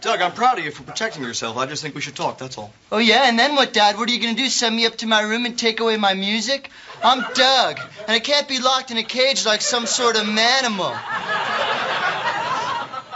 Doug, 0.02 0.22
I'm 0.22 0.34
proud 0.34 0.60
of 0.60 0.66
you 0.66 0.72
for 0.72 0.84
protecting 0.84 1.24
yourself. 1.24 1.58
I 1.58 1.66
just 1.66 1.82
think 1.82 1.96
we 1.96 2.02
should 2.02 2.16
talk, 2.16 2.38
that's 2.38 2.58
all. 2.58 2.72
Oh, 2.92 3.00
yeah? 3.00 3.28
And 3.28 3.40
then 3.40 3.56
what, 3.56 3.74
Dad? 3.74 3.98
What 3.98 4.08
are 4.08 4.12
you 4.12 4.22
going 4.22 4.36
to 4.36 4.42
do? 4.42 4.50
Send 4.50 4.76
me 4.76 4.86
up 4.86 4.98
to 4.98 5.08
my 5.08 5.22
room 5.22 5.46
and 5.46 5.58
take 5.58 5.80
away 5.80 5.98
my 5.98 6.14
music? 6.14 6.70
I'm 7.04 7.26
Doug, 7.34 7.80
and 8.02 8.12
I 8.12 8.20
can't 8.20 8.48
be 8.48 8.60
locked 8.60 8.92
in 8.92 8.98
a 8.98 9.04
cage 9.04 9.46
like 9.46 9.62
some 9.62 9.86
sort 9.86 10.16
of 10.16 10.24
manimal. 10.24 10.96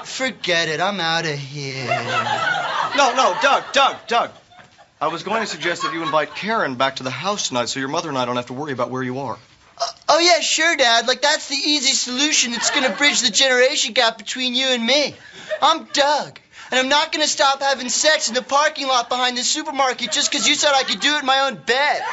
Forget 0.04 0.68
it. 0.68 0.82
I'm 0.82 1.00
out 1.00 1.26
of 1.26 1.38
here. 1.38 1.86
No, 2.98 3.14
no, 3.16 3.38
Doug, 3.42 3.72
Doug, 3.72 4.08
Doug. 4.08 4.32
I 5.00 5.08
was 5.08 5.24
going 5.24 5.42
to 5.42 5.48
suggest 5.48 5.84
that 5.84 5.94
you 5.94 6.02
invite 6.04 6.36
Karen 6.36 6.76
back 6.76 6.98
to 6.98 7.04
the 7.04 7.12
house 7.12 7.50
tonight 7.50 7.70
so 7.70 7.80
your 7.80 7.90
mother 7.90 8.10
and 8.10 8.18
I 8.18 8.26
don't 8.26 8.36
have 8.36 8.48
to 8.48 8.54
worry 8.54 8.74
about 8.74 8.90
where 8.90 9.04
you 9.04 9.20
are. 9.20 9.38
Oh, 10.10 10.20
yeah, 10.20 10.40
sure, 10.42 10.76
Dad. 10.76 11.08
Like, 11.08 11.22
that's 11.22 11.48
the 11.48 11.56
easy 11.56 11.94
solution 11.94 12.52
that's 12.52 12.70
to 12.90 12.98
bridge 12.98 13.22
the 13.22 13.32
generation 13.32 13.94
gap 13.94 14.18
between 14.18 14.56
you 14.56 14.68
and 14.68 14.86
me. 14.86 15.16
I'm 15.62 15.86
Doug. 15.86 16.40
And 16.72 16.80
I'm 16.80 16.90
not 16.90 17.12
to 17.26 17.32
stop 17.32 17.62
having 17.62 17.90
sex 17.90 18.30
in 18.30 18.36
the 18.36 18.44
parking 18.44 18.88
lot 18.88 19.10
behind 19.10 19.38
the 19.38 19.44
supermarket 19.44 20.12
just 20.12 20.30
because 20.30 20.48
you 20.48 20.54
said 20.54 20.72
I 20.76 20.84
could 20.84 21.00
do 21.00 21.16
it 21.16 21.22
in 21.22 21.26
my 21.26 21.40
own 21.48 21.56
bed. 21.56 22.04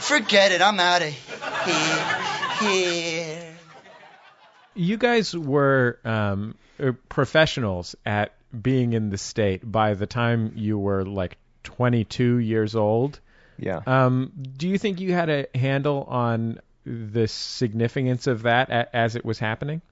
Forget 0.00 0.52
it. 0.52 0.62
I'm 0.62 0.78
out 0.78 1.02
of 1.02 1.08
here. 1.08 2.70
here. 2.70 3.54
You 4.74 4.96
guys 4.96 5.36
were 5.36 5.98
um, 6.04 6.54
uh, 6.80 6.92
professionals 7.08 7.96
at 8.06 8.32
being 8.60 8.92
in 8.92 9.10
the 9.10 9.18
state 9.18 9.60
by 9.70 9.94
the 9.94 10.06
time 10.06 10.52
you 10.54 10.78
were 10.78 11.04
like 11.04 11.36
22 11.64 12.36
years 12.36 12.76
old. 12.76 13.18
Yeah. 13.62 13.80
Um, 13.86 14.32
do 14.56 14.68
you 14.68 14.76
think 14.76 15.00
you 15.00 15.12
had 15.12 15.30
a 15.30 15.46
handle 15.54 16.02
on 16.02 16.58
the 16.84 17.28
significance 17.28 18.26
of 18.26 18.42
that 18.42 18.70
a- 18.70 18.94
as 18.94 19.14
it 19.14 19.24
was 19.24 19.38
happening? 19.38 19.82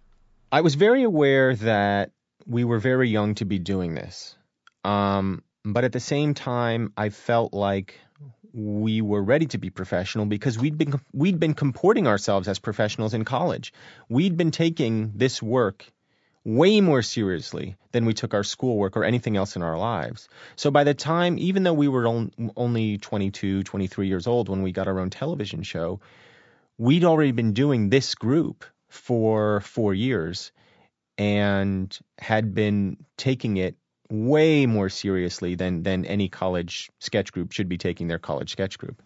I 0.51 0.63
was 0.63 0.75
very 0.75 1.05
aware 1.05 1.55
that 1.57 2.11
we 2.47 2.65
were 2.65 2.81
very 2.81 3.09
young 3.09 3.37
to 3.37 3.45
be 3.45 3.61
doing 3.61 3.95
this. 3.95 4.35
Um, 4.85 5.45
but 5.65 5.85
at 5.85 5.93
the 5.93 6.01
same 6.01 6.35
time, 6.35 6.93
I 6.97 7.11
felt 7.11 7.53
like 7.55 7.95
we 8.53 9.01
were 9.01 9.23
ready 9.23 9.47
to 9.47 9.59
be 9.59 9.71
professional 9.71 10.27
because 10.27 10.59
we'd 10.59 10.77
been 10.77 11.01
we'd 11.13 11.39
been 11.39 11.55
comporting 11.55 12.09
ourselves 12.09 12.49
as 12.49 12.59
professionals 12.59 13.15
in 13.15 13.25
college. 13.25 13.73
We'd 14.09 14.37
been 14.37 14.51
taking 14.51 15.13
this 15.15 15.41
work 15.41 15.87
way 16.45 16.81
more 16.81 17.03
seriously 17.03 17.77
than 17.93 18.07
we 18.07 18.15
took 18.15 18.33
our 18.33 18.45
schoolwork 18.45 18.97
or 18.97 19.05
anything 19.05 19.37
else 19.37 19.57
in 19.57 19.63
our 19.63 19.77
lives. 19.77 20.29
So 20.57 20.71
by 20.71 20.85
the 20.85 20.95
time 20.95 21.39
even 21.39 21.63
though 21.65 21.75
we 21.75 21.89
were 21.89 22.07
on, 22.07 22.33
only 22.57 22.99
22, 22.99 23.63
23 23.63 24.09
years 24.09 24.27
old 24.27 24.49
when 24.49 24.63
we 24.63 24.73
got 24.73 24.89
our 24.89 24.99
own 24.99 25.11
television 25.11 25.63
show, 25.63 26.01
we'd 26.79 27.05
already 27.05 27.33
been 27.33 27.53
doing 27.53 27.91
this 27.91 28.15
group 28.15 28.65
for 28.89 29.61
4 29.61 29.95
years 29.95 30.51
and 31.19 31.97
had 32.19 32.55
been 32.55 32.97
taking 33.19 33.59
it 33.59 33.77
way 34.11 34.67
more 34.67 34.89
seriously 34.89 35.55
than 35.55 35.83
than 35.83 36.05
any 36.05 36.29
college 36.29 36.91
sketch 36.99 37.33
group 37.33 37.53
should 37.53 37.69
be 37.69 37.79
taking 37.79 38.09
their 38.09 38.19
college 38.19 38.51
sketch 38.51 38.79
group. 38.79 39.01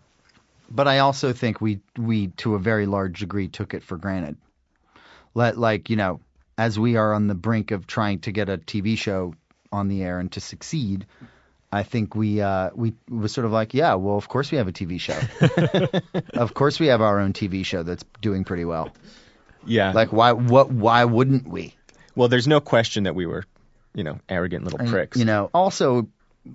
But 0.71 0.89
I 0.89 1.01
also 1.01 1.33
think 1.33 1.61
we 1.61 1.81
we 1.99 2.29
to 2.39 2.55
a 2.55 2.59
very 2.59 2.87
large 2.87 3.21
degree 3.21 3.49
took 3.49 3.75
it 3.75 3.83
for 3.83 3.99
granted. 3.99 4.37
Let 5.35 5.59
like 5.59 5.91
you 5.91 5.97
know, 5.97 6.21
as 6.57 6.79
we 6.79 6.97
are 6.97 7.15
on 7.15 7.27
the 7.27 7.35
brink 7.35 7.71
of 7.71 7.87
trying 7.87 8.21
to 8.21 8.33
get 8.33 8.49
a 8.49 8.59
TV 8.59 8.97
show 8.97 9.35
on 9.73 9.89
the 9.89 10.03
air 10.03 10.19
and 10.19 10.31
to 10.33 10.41
succeed, 10.41 11.07
I 11.73 11.83
think 11.83 12.15
we 12.15 12.41
uh, 12.41 12.71
we 12.75 12.95
was 13.09 13.33
sort 13.33 13.45
of 13.45 13.53
like, 13.53 13.75
yeah, 13.75 13.95
well, 13.95 14.17
of 14.17 14.29
course 14.29 14.53
we 14.53 14.59
have 14.59 14.69
a 14.69 14.73
TV 14.73 15.01
show. 15.01 15.19
of 16.35 16.55
course 16.55 16.79
we 16.79 16.87
have 16.87 17.01
our 17.01 17.19
own 17.19 17.33
TV 17.33 17.65
show 17.65 17.83
that's 17.83 18.05
doing 18.21 18.45
pretty 18.45 18.65
well. 18.65 18.93
Yeah. 19.67 19.93
Like 19.93 20.13
why 20.13 20.33
what 20.33 20.71
why 20.71 21.05
wouldn't 21.05 21.49
we? 21.49 21.75
Well, 22.15 22.29
there's 22.29 22.47
no 22.47 22.61
question 22.61 23.05
that 23.05 23.15
we 23.15 23.27
were, 23.27 23.45
you 23.95 24.05
know, 24.05 24.21
arrogant 24.29 24.65
little 24.65 24.81
And, 24.81 24.89
pricks. 24.89 25.19
You 25.19 25.25
know, 25.25 25.51
also 25.53 26.09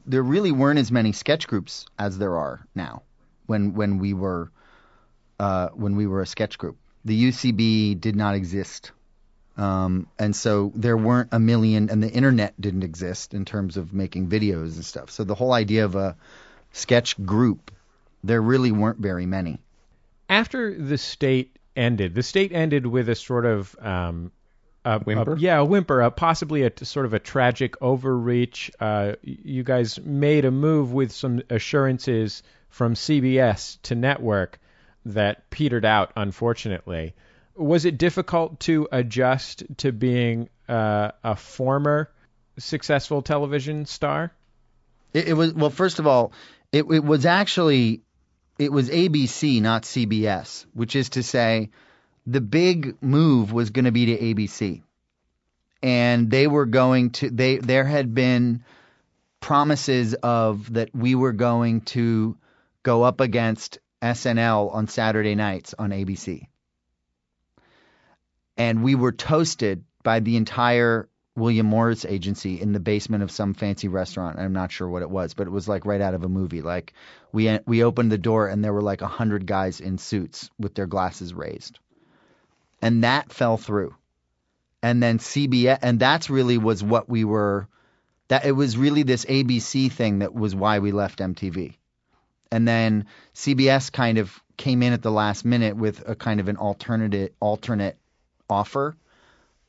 there 0.06 0.24
really 0.24 0.52
weren't 0.52 0.80
as 0.80 0.92
many 0.92 1.12
sketch 1.12 1.48
groups 1.48 1.86
as 1.98 2.18
there 2.18 2.38
are 2.38 2.66
now. 2.76 3.04
When 3.46 3.74
when 3.74 3.98
we 3.98 4.14
were 4.14 4.52
uh, 5.40 5.70
when 5.74 5.96
we 5.96 6.08
were 6.08 6.22
a 6.22 6.28
sketch 6.28 6.58
group, 6.58 6.78
the 7.04 7.30
UCB 7.30 8.00
did 8.00 8.16
not 8.16 8.36
exist, 8.36 8.92
um, 9.60 10.08
and 10.18 10.36
so 10.36 10.72
there 10.76 10.96
weren't 10.96 11.30
a 11.32 11.40
million, 11.40 11.90
and 11.90 12.02
the 12.02 12.10
internet 12.10 12.60
didn't 12.60 12.84
exist 12.84 13.34
in 13.34 13.44
terms 13.44 13.76
of 13.76 13.94
making 13.94 14.30
videos 14.30 14.76
and 14.76 14.86
stuff. 14.86 15.12
So 15.12 15.24
the 15.24 15.36
whole 15.36 15.52
idea 15.52 15.86
of 15.86 15.96
a 15.96 16.16
sketch 16.72 17.24
group, 17.26 17.72
there 18.24 18.42
really 18.42 18.72
weren't 18.72 19.00
very 19.00 19.26
many. 19.26 19.60
After 20.30 20.74
the 20.74 20.98
state 20.98 21.58
ended, 21.76 22.16
the 22.16 22.24
state 22.24 22.54
ended 22.54 22.86
with 22.86 23.10
a 23.10 23.16
sort 23.16 23.46
of 23.46 23.76
um, 23.82 24.32
a, 24.86 25.00
Whimper? 25.00 25.34
a- 25.34 25.40
yeah, 25.40 25.60
a 25.60 25.66
whimper, 25.66 26.02
a, 26.02 26.12
possibly 26.12 26.64
a 26.64 26.72
sort 26.86 27.06
of 27.06 27.14
a 27.14 27.20
tragic 27.20 27.82
overreach. 27.82 28.72
Uh, 28.80 29.14
you 29.24 29.64
guys 29.64 30.00
made 30.00 30.46
a 30.46 30.52
move 30.52 30.94
with 30.94 31.12
some 31.12 31.42
assurances 31.50 32.44
from 32.70 32.94
CBS 32.94 33.78
to 33.84 33.96
network 33.96 34.60
that 35.06 35.50
petered 35.50 35.86
out, 35.86 36.12
unfortunately. 36.16 37.14
Was 37.60 37.84
it 37.84 37.98
difficult 37.98 38.62
to 38.62 38.88
adjust 38.92 39.64
to 39.78 39.92
being 39.92 40.50
uh, 40.70 41.12
a 41.24 41.36
former 41.36 42.10
successful 42.58 43.22
television 43.22 43.86
star? 43.86 44.32
It, 45.14 45.30
it 45.30 45.34
was 45.34 45.54
well. 45.54 45.70
First 45.70 46.00
of 46.00 46.08
all, 46.08 46.32
it, 46.72 46.86
it 46.90 47.04
was 47.04 47.26
actually 47.26 48.02
it 48.58 48.72
was 48.72 48.90
ABC, 48.90 49.62
not 49.62 49.84
CBS, 49.84 50.66
which 50.74 50.96
is 50.96 51.10
to 51.10 51.24
say, 51.24 51.70
the 52.26 52.42
big 52.42 53.02
move 53.02 53.52
was 53.52 53.72
going 53.72 53.86
to 53.86 53.92
be 53.92 54.06
to 54.08 54.18
ABC, 54.18 54.82
and 55.84 56.30
they 56.30 56.48
were 56.48 56.66
going 56.66 57.10
to 57.12 57.30
they 57.30 57.58
there 57.58 57.86
had 57.86 58.16
been 58.16 58.64
promises 59.40 60.14
of 60.14 60.74
that 60.74 60.94
we 60.96 61.16
were 61.16 61.34
going 61.34 61.82
to 61.82 62.38
go 62.84 63.04
up 63.04 63.20
against 63.20 63.80
SNL 64.02 64.74
on 64.74 64.88
Saturday 64.88 65.36
nights 65.36 65.76
on 65.78 65.92
ABC. 65.92 66.48
And 68.60 68.84
we 68.84 68.94
were 68.94 69.14
toasted 69.14 69.86
by 70.04 70.20
the 70.20 70.36
entire 70.36 71.10
William 71.40 71.66
Morris 71.66 72.06
agency 72.06 72.62
in 72.62 72.74
the 72.74 72.80
basement 72.80 73.24
of 73.24 73.32
some 73.32 73.54
fancy 73.54 73.88
restaurant. 73.88 74.38
I'm 74.38 74.54
not 74.54 74.72
sure 74.72 74.88
what 74.88 75.02
it 75.02 75.10
was, 75.10 75.34
but 75.34 75.48
it 75.48 75.52
was 75.52 75.68
like 75.68 75.86
right 75.86 76.02
out 76.02 76.14
of 76.14 76.24
a 76.24 76.30
movie. 76.30 76.62
Like 76.62 76.94
we 77.32 77.58
we 77.66 77.84
opened 77.84 78.12
the 78.12 78.18
door 78.18 78.48
and 78.48 78.64
there 78.64 78.74
were 78.74 78.82
like 78.82 79.02
a 79.02 79.08
hundred 79.08 79.46
guys 79.46 79.80
in 79.80 79.98
suits 79.98 80.50
with 80.60 80.76
their 80.76 80.88
glasses 80.88 81.34
raised, 81.34 81.80
and 82.82 83.04
that 83.04 83.32
fell 83.32 83.58
through. 83.58 83.96
And 84.82 85.02
then 85.02 85.20
CBS, 85.20 85.80
and 85.82 86.00
that's 86.00 86.30
really 86.30 86.58
was 86.58 86.84
what 86.84 87.10
we 87.10 87.24
were. 87.24 87.68
That 88.28 88.46
it 88.46 88.52
was 88.52 88.78
really 88.78 89.04
this 89.04 89.26
ABC 89.26 89.92
thing 89.92 90.20
that 90.20 90.34
was 90.34 90.54
why 90.54 90.80
we 90.80 90.92
left 90.92 91.20
MTV. 91.20 91.76
And 92.52 92.68
then 92.68 93.06
CBS 93.34 93.92
kind 93.92 94.18
of 94.18 94.40
came 94.58 94.84
in 94.84 94.94
at 94.94 95.02
the 95.02 95.12
last 95.12 95.46
minute 95.46 95.76
with 95.76 96.08
a 96.08 96.16
kind 96.16 96.40
of 96.40 96.48
an 96.48 96.58
alternative 96.58 97.32
alternate 97.40 97.98
offer, 98.50 98.96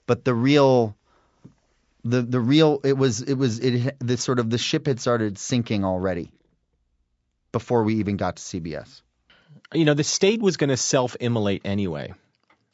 but 0.07 0.25
the 0.25 0.35
real 0.35 0.97
the 2.05 2.23
the 2.23 2.41
real 2.41 2.81
it 2.85 2.97
was 2.97 3.21
it 3.23 3.35
was 3.35 3.59
it 3.59 3.97
the 3.99 4.17
sort 4.17 4.39
of 4.39 4.51
the 4.51 4.59
ship 4.59 4.87
had 4.87 5.01
started 5.01 5.39
sinking 5.39 5.85
already 5.85 6.31
before 7.53 7.85
we 7.85 7.97
even 7.97 8.17
got 8.17 8.37
to 8.37 8.43
CBS. 8.43 9.03
you 9.75 9.85
know, 9.85 9.95
the 9.95 10.05
state 10.05 10.41
was 10.41 10.57
going 10.57 10.71
to 10.71 10.77
self-immolate 10.77 11.63
anyway. 11.65 12.15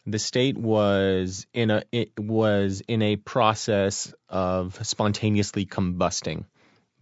The 0.06 0.18
state 0.18 0.56
was 0.56 1.46
in 1.52 1.70
a 1.70 1.82
it 1.90 2.18
was 2.18 2.82
in 2.86 3.02
a 3.02 3.16
process 3.16 4.14
of 4.28 4.78
spontaneously 4.86 5.66
combusting 5.66 6.44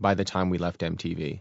by 0.00 0.14
the 0.14 0.24
time 0.24 0.50
we 0.50 0.58
left 0.58 0.80
MTV. 0.80 1.40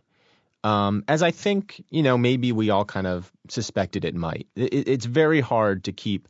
Um, 0.63 1.03
as 1.07 1.21
I 1.21 1.31
think, 1.31 1.83
you 1.89 2.03
know, 2.03 2.17
maybe 2.17 2.51
we 2.53 2.69
all 2.69 2.85
kind 2.85 3.05
of 3.05 3.29
suspected 3.49 4.05
it 4.05 4.15
might. 4.15 4.47
It, 4.55 4.87
it's 4.87 5.05
very 5.05 5.41
hard 5.41 5.85
to 5.85 5.91
keep 5.91 6.27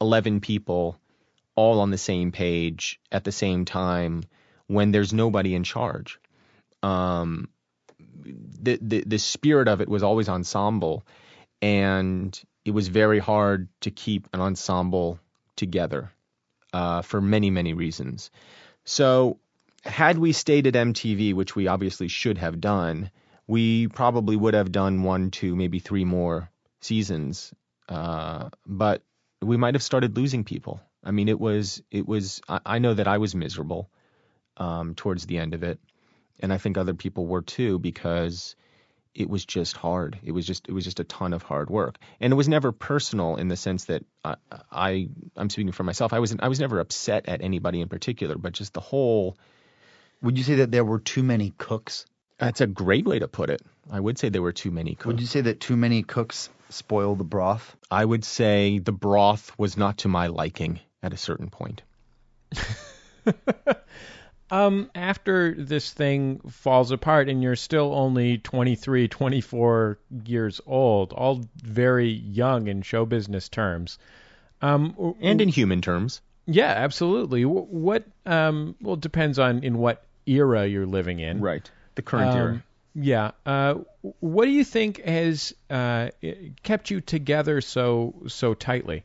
11 0.00 0.40
people 0.40 0.98
all 1.54 1.80
on 1.80 1.90
the 1.90 1.98
same 1.98 2.32
page 2.32 3.00
at 3.10 3.24
the 3.24 3.32
same 3.32 3.64
time 3.64 4.24
when 4.66 4.92
there's 4.92 5.12
nobody 5.12 5.54
in 5.54 5.64
charge. 5.64 6.18
Um, 6.82 7.48
the, 8.62 8.78
the 8.80 9.04
the 9.06 9.18
spirit 9.18 9.68
of 9.68 9.80
it 9.80 9.88
was 9.88 10.02
always 10.02 10.28
ensemble, 10.28 11.06
and 11.62 12.38
it 12.64 12.72
was 12.72 12.88
very 12.88 13.18
hard 13.18 13.68
to 13.80 13.90
keep 13.90 14.28
an 14.32 14.40
ensemble 14.40 15.18
together 15.54 16.12
uh, 16.72 17.02
for 17.02 17.20
many 17.20 17.50
many 17.50 17.72
reasons. 17.72 18.30
So, 18.84 19.38
had 19.84 20.18
we 20.18 20.32
stayed 20.32 20.66
at 20.66 20.74
MTV, 20.74 21.34
which 21.34 21.56
we 21.56 21.66
obviously 21.68 22.08
should 22.08 22.38
have 22.38 22.60
done, 22.60 23.10
we 23.46 23.88
probably 23.88 24.36
would 24.36 24.54
have 24.54 24.72
done 24.72 25.02
one, 25.02 25.30
two, 25.30 25.56
maybe 25.56 25.78
three 25.78 26.04
more 26.04 26.50
seasons. 26.80 27.54
Uh, 27.88 28.50
but 28.66 29.02
we 29.42 29.56
might 29.56 29.74
have 29.74 29.82
started 29.82 30.16
losing 30.16 30.44
people. 30.44 30.80
I 31.04 31.10
mean, 31.10 31.28
it 31.28 31.38
was 31.38 31.82
it 31.90 32.06
was. 32.06 32.40
I, 32.48 32.60
I 32.66 32.78
know 32.78 32.94
that 32.94 33.08
I 33.08 33.18
was 33.18 33.34
miserable 33.34 33.90
um, 34.56 34.94
towards 34.94 35.26
the 35.26 35.38
end 35.38 35.54
of 35.54 35.62
it, 35.62 35.78
and 36.40 36.52
I 36.52 36.58
think 36.58 36.76
other 36.78 36.94
people 36.94 37.26
were 37.26 37.42
too 37.42 37.78
because 37.78 38.56
it 39.14 39.30
was 39.30 39.44
just 39.44 39.76
hard. 39.76 40.18
It 40.22 40.32
was 40.32 40.46
just 40.46 40.68
it 40.68 40.72
was 40.72 40.84
just 40.84 41.00
a 41.00 41.04
ton 41.04 41.32
of 41.32 41.42
hard 41.42 41.70
work, 41.70 41.98
and 42.20 42.32
it 42.32 42.36
was 42.36 42.48
never 42.48 42.72
personal 42.72 43.36
in 43.36 43.48
the 43.48 43.56
sense 43.56 43.86
that 43.86 44.04
I, 44.24 44.36
I 44.70 45.08
I'm 45.36 45.50
speaking 45.50 45.72
for 45.72 45.84
myself. 45.84 46.12
I 46.12 46.18
was 46.18 46.34
I 46.38 46.48
was 46.48 46.60
never 46.60 46.80
upset 46.80 47.28
at 47.28 47.42
anybody 47.42 47.80
in 47.80 47.88
particular, 47.88 48.36
but 48.36 48.52
just 48.52 48.74
the 48.74 48.80
whole. 48.80 49.36
Would 50.22 50.38
you 50.38 50.44
say 50.44 50.56
that 50.56 50.70
there 50.70 50.84
were 50.84 50.98
too 50.98 51.22
many 51.22 51.52
cooks? 51.58 52.06
That's 52.38 52.60
a 52.60 52.66
great 52.66 53.06
way 53.06 53.18
to 53.18 53.28
put 53.28 53.50
it. 53.50 53.62
I 53.90 54.00
would 54.00 54.18
say 54.18 54.28
there 54.28 54.42
were 54.42 54.52
too 54.52 54.70
many 54.70 54.94
cooks. 54.94 55.06
Would 55.06 55.20
you 55.20 55.26
say 55.26 55.42
that 55.42 55.60
too 55.60 55.76
many 55.76 56.02
cooks 56.02 56.50
spoil 56.70 57.14
the 57.16 57.24
broth? 57.24 57.76
I 57.90 58.04
would 58.04 58.24
say 58.24 58.78
the 58.78 58.92
broth 58.92 59.52
was 59.58 59.76
not 59.76 59.98
to 59.98 60.08
my 60.08 60.26
liking 60.28 60.80
at 61.02 61.12
a 61.12 61.16
certain 61.16 61.48
point. 61.50 61.82
Um, 64.48 64.92
after 64.94 65.54
this 65.58 65.92
thing 65.92 66.38
falls 66.48 66.92
apart 66.92 67.28
and 67.28 67.42
you're 67.42 67.56
still 67.56 67.92
only 67.92 68.38
23, 68.38 69.08
24 69.08 69.98
years 70.24 70.60
old, 70.66 71.12
all 71.12 71.44
very 71.56 72.10
young 72.10 72.68
in 72.68 72.82
show 72.82 73.04
business 73.04 73.48
terms. 73.48 73.98
Um, 74.62 74.94
And 75.20 75.40
in 75.40 75.48
human 75.48 75.82
terms. 75.82 76.20
yeah, 76.46 76.70
absolutely. 76.76 77.44
What 77.44 78.04
um, 78.24 78.76
well 78.80 78.94
it 78.94 79.00
depends 79.00 79.40
on 79.40 79.64
in 79.64 79.78
what 79.78 80.04
era 80.26 80.64
you're 80.64 80.86
living 80.86 81.18
in. 81.18 81.40
Right. 81.40 81.68
The 81.96 82.02
current 82.02 82.30
Um, 82.30 82.36
era. 82.38 82.62
Yeah. 82.98 83.32
Uh, 83.44 83.76
what 84.20 84.46
do 84.46 84.50
you 84.50 84.64
think 84.64 85.02
has 85.02 85.52
uh, 85.68 86.10
kept 86.62 86.90
you 86.90 87.00
together 87.00 87.60
so 87.60 88.22
so 88.28 88.54
tightly? 88.54 89.04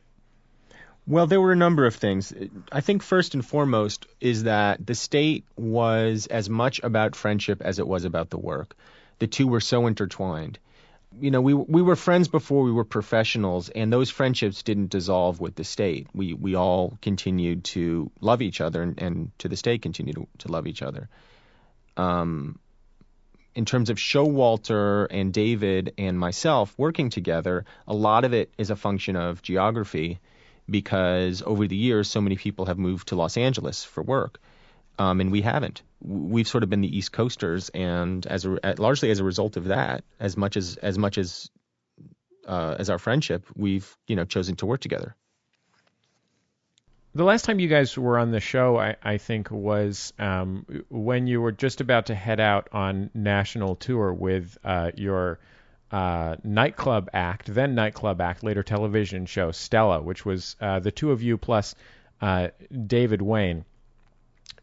Well, 1.06 1.26
there 1.26 1.40
were 1.40 1.52
a 1.52 1.56
number 1.56 1.84
of 1.86 1.94
things. 1.96 2.32
I 2.72 2.80
think 2.80 3.02
first 3.02 3.34
and 3.34 3.44
foremost 3.44 4.06
is 4.20 4.44
that 4.44 4.86
the 4.86 4.94
state 4.94 5.44
was 5.56 6.26
as 6.28 6.48
much 6.48 6.80
about 6.82 7.16
friendship 7.16 7.60
as 7.60 7.78
it 7.78 7.86
was 7.86 8.04
about 8.04 8.30
the 8.30 8.38
work. 8.38 8.76
The 9.18 9.26
two 9.26 9.48
were 9.48 9.60
so 9.60 9.86
intertwined. 9.86 10.58
you 11.20 11.30
know, 11.30 11.40
we 11.42 11.54
we 11.54 11.82
were 11.82 11.96
friends 11.96 12.28
before 12.28 12.62
we 12.64 12.72
were 12.72 12.84
professionals, 12.84 13.68
and 13.70 13.92
those 13.92 14.10
friendships 14.10 14.62
didn't 14.62 14.90
dissolve 14.90 15.40
with 15.40 15.54
the 15.56 15.64
state. 15.64 16.08
We 16.14 16.34
we 16.34 16.54
all 16.56 16.98
continued 17.02 17.64
to 17.76 18.10
love 18.20 18.42
each 18.42 18.60
other, 18.60 18.82
and, 18.82 19.00
and 19.02 19.32
to 19.38 19.48
this 19.48 19.62
day 19.62 19.78
continue 19.78 20.14
to, 20.14 20.28
to 20.38 20.52
love 20.52 20.66
each 20.66 20.82
other. 20.82 21.08
Um, 21.96 22.58
in 23.54 23.64
terms 23.64 23.90
of 23.90 23.98
Showalter 23.98 25.06
and 25.10 25.32
David 25.32 25.94
and 25.98 26.18
myself 26.18 26.74
working 26.76 27.10
together, 27.10 27.64
a 27.86 27.94
lot 27.94 28.24
of 28.24 28.32
it 28.32 28.52
is 28.58 28.70
a 28.70 28.76
function 28.76 29.16
of 29.16 29.42
geography, 29.42 30.20
because 30.68 31.42
over 31.42 31.66
the 31.66 31.76
years, 31.76 32.08
so 32.08 32.20
many 32.20 32.36
people 32.36 32.66
have 32.66 32.78
moved 32.78 33.08
to 33.08 33.16
Los 33.16 33.36
Angeles 33.36 33.84
for 33.84 34.02
work, 34.02 34.40
um, 34.98 35.20
and 35.20 35.32
we 35.32 35.42
haven't 35.42 35.82
we've 36.04 36.48
sort 36.48 36.62
of 36.62 36.70
been 36.70 36.80
the 36.80 36.96
East 36.96 37.12
Coasters, 37.12 37.68
and 37.70 38.26
as 38.26 38.44
a, 38.44 38.74
largely 38.78 39.10
as 39.10 39.20
a 39.20 39.24
result 39.24 39.56
of 39.56 39.66
that, 39.66 40.04
as 40.18 40.36
much 40.36 40.56
as 40.56 40.76
as 40.76 40.98
much 40.98 41.18
as 41.18 41.50
uh, 42.46 42.76
as 42.78 42.90
our 42.90 42.98
friendship, 42.98 43.46
we've 43.56 43.96
you 44.06 44.16
know 44.16 44.24
chosen 44.24 44.56
to 44.56 44.66
work 44.66 44.80
together. 44.80 45.14
The 47.14 47.24
last 47.24 47.44
time 47.44 47.60
you 47.60 47.68
guys 47.68 47.98
were 47.98 48.18
on 48.18 48.30
the 48.30 48.40
show, 48.40 48.78
I, 48.78 48.96
I 49.02 49.18
think, 49.18 49.50
was 49.50 50.14
um, 50.18 50.64
when 50.88 51.26
you 51.26 51.42
were 51.42 51.52
just 51.52 51.82
about 51.82 52.06
to 52.06 52.14
head 52.14 52.40
out 52.40 52.68
on 52.72 53.10
national 53.12 53.76
tour 53.76 54.14
with 54.14 54.56
uh, 54.64 54.92
your 54.96 55.38
uh, 55.90 56.36
nightclub 56.42 57.10
act, 57.12 57.52
then 57.52 57.74
nightclub 57.74 58.20
act, 58.22 58.42
later 58.42 58.62
television 58.62 59.26
show, 59.26 59.52
Stella, 59.52 60.00
which 60.00 60.24
was 60.24 60.56
uh, 60.58 60.80
the 60.80 60.90
two 60.90 61.10
of 61.10 61.22
you 61.22 61.36
plus 61.36 61.74
uh, 62.22 62.48
David 62.86 63.20
Wain. 63.20 63.66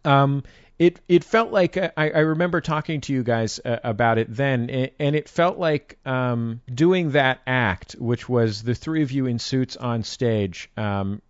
Um, 0.03 0.43
it 0.79 1.01
it 1.07 1.23
felt 1.23 1.51
like 1.51 1.77
uh, 1.77 1.91
I, 1.95 2.09
I 2.09 2.19
remember 2.19 2.61
talking 2.61 3.01
to 3.01 3.13
you 3.13 3.21
guys 3.21 3.59
uh, 3.63 3.77
about 3.83 4.17
it 4.17 4.33
then, 4.33 4.69
and 4.97 5.15
it 5.15 5.29
felt 5.29 5.59
like 5.59 5.99
um, 6.05 6.61
doing 6.73 7.11
that 7.11 7.41
act, 7.45 7.93
which 7.99 8.27
was 8.27 8.63
the 8.63 8.73
three 8.73 9.03
of 9.03 9.11
you 9.11 9.27
in 9.27 9.37
suits 9.37 9.75
on 9.75 10.03
stage, 10.03 10.71
um, 10.77 11.21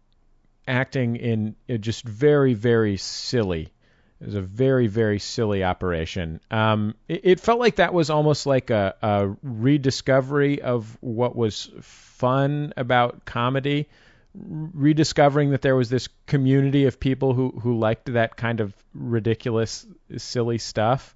acting 0.69 1.15
in 1.15 1.55
just 1.79 2.03
very 2.03 2.53
very 2.53 2.97
silly. 2.97 3.73
It 4.21 4.25
was 4.25 4.35
a 4.35 4.41
very 4.41 4.88
very 4.88 5.19
silly 5.19 5.63
operation. 5.63 6.39
Um, 6.51 6.95
it, 7.07 7.21
it, 7.23 7.39
felt 7.39 7.59
like 7.59 7.77
that 7.77 7.93
was 7.93 8.09
almost 8.09 8.45
like 8.45 8.69
a, 8.69 8.95
a 9.01 9.35
rediscovery 9.41 10.61
of 10.61 10.97
what 11.01 11.35
was 11.35 11.71
fun 11.81 12.73
about 12.77 13.25
comedy 13.25 13.88
rediscovering 14.35 15.51
that 15.51 15.61
there 15.61 15.75
was 15.75 15.89
this 15.89 16.07
community 16.27 16.85
of 16.85 16.99
people 16.99 17.33
who 17.33 17.49
who 17.61 17.77
liked 17.77 18.13
that 18.13 18.35
kind 18.38 18.59
of 18.59 18.73
ridiculous 18.93 19.88
silly 20.17 20.59
stuff 20.59 21.15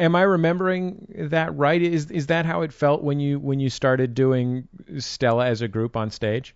am 0.00 0.16
i 0.16 0.22
remembering 0.22 1.06
that 1.30 1.56
right 1.56 1.80
is 1.80 2.10
is 2.10 2.26
that 2.26 2.46
how 2.46 2.62
it 2.62 2.72
felt 2.72 3.02
when 3.02 3.20
you 3.20 3.38
when 3.38 3.60
you 3.60 3.70
started 3.70 4.14
doing 4.14 4.66
stella 4.98 5.46
as 5.46 5.62
a 5.62 5.68
group 5.68 5.96
on 5.96 6.10
stage 6.10 6.54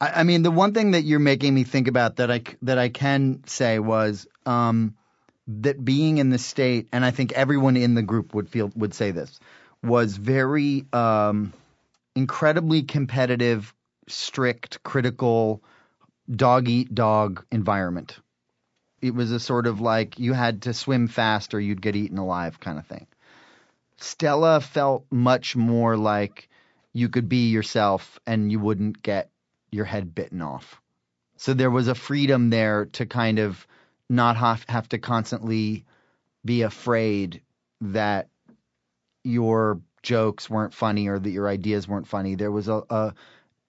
I, 0.00 0.20
I 0.20 0.22
mean 0.22 0.42
the 0.42 0.50
one 0.50 0.74
thing 0.74 0.92
that 0.92 1.02
you're 1.02 1.18
making 1.18 1.54
me 1.54 1.64
think 1.64 1.88
about 1.88 2.16
that 2.16 2.30
i 2.30 2.42
that 2.62 2.78
i 2.78 2.88
can 2.88 3.42
say 3.46 3.78
was 3.78 4.26
um, 4.46 4.94
that 5.46 5.84
being 5.84 6.18
in 6.18 6.30
the 6.30 6.38
state 6.38 6.88
and 6.92 7.04
i 7.04 7.10
think 7.10 7.32
everyone 7.32 7.76
in 7.76 7.94
the 7.94 8.02
group 8.02 8.34
would 8.34 8.48
feel 8.48 8.70
would 8.76 8.94
say 8.94 9.10
this 9.10 9.38
was 9.82 10.16
very 10.16 10.84
um, 10.92 11.52
incredibly 12.14 12.82
competitive 12.82 13.72
strict, 14.08 14.82
critical, 14.82 15.62
dog 16.30 16.68
eat 16.68 16.94
dog 16.94 17.44
environment. 17.50 18.18
It 19.00 19.14
was 19.14 19.30
a 19.30 19.40
sort 19.40 19.66
of 19.66 19.80
like 19.80 20.18
you 20.18 20.32
had 20.32 20.62
to 20.62 20.74
swim 20.74 21.06
fast 21.06 21.54
or 21.54 21.60
you'd 21.60 21.82
get 21.82 21.94
eaten 21.94 22.18
alive 22.18 22.58
kind 22.58 22.78
of 22.78 22.86
thing. 22.86 23.06
Stella 23.98 24.60
felt 24.60 25.06
much 25.10 25.54
more 25.54 25.96
like 25.96 26.48
you 26.92 27.08
could 27.08 27.28
be 27.28 27.50
yourself 27.50 28.18
and 28.26 28.50
you 28.50 28.58
wouldn't 28.58 29.02
get 29.02 29.30
your 29.70 29.84
head 29.84 30.14
bitten 30.14 30.42
off. 30.42 30.80
So 31.36 31.54
there 31.54 31.70
was 31.70 31.88
a 31.88 31.94
freedom 31.94 32.50
there 32.50 32.86
to 32.86 33.06
kind 33.06 33.38
of 33.38 33.66
not 34.08 34.36
have, 34.36 34.64
have 34.68 34.88
to 34.90 34.98
constantly 34.98 35.84
be 36.44 36.62
afraid 36.62 37.42
that 37.80 38.28
your 39.22 39.80
jokes 40.02 40.48
weren't 40.48 40.74
funny 40.74 41.08
or 41.08 41.18
that 41.18 41.30
your 41.30 41.48
ideas 41.48 41.86
weren't 41.86 42.06
funny. 42.06 42.34
There 42.34 42.50
was 42.50 42.68
a, 42.68 42.82
a 42.90 43.14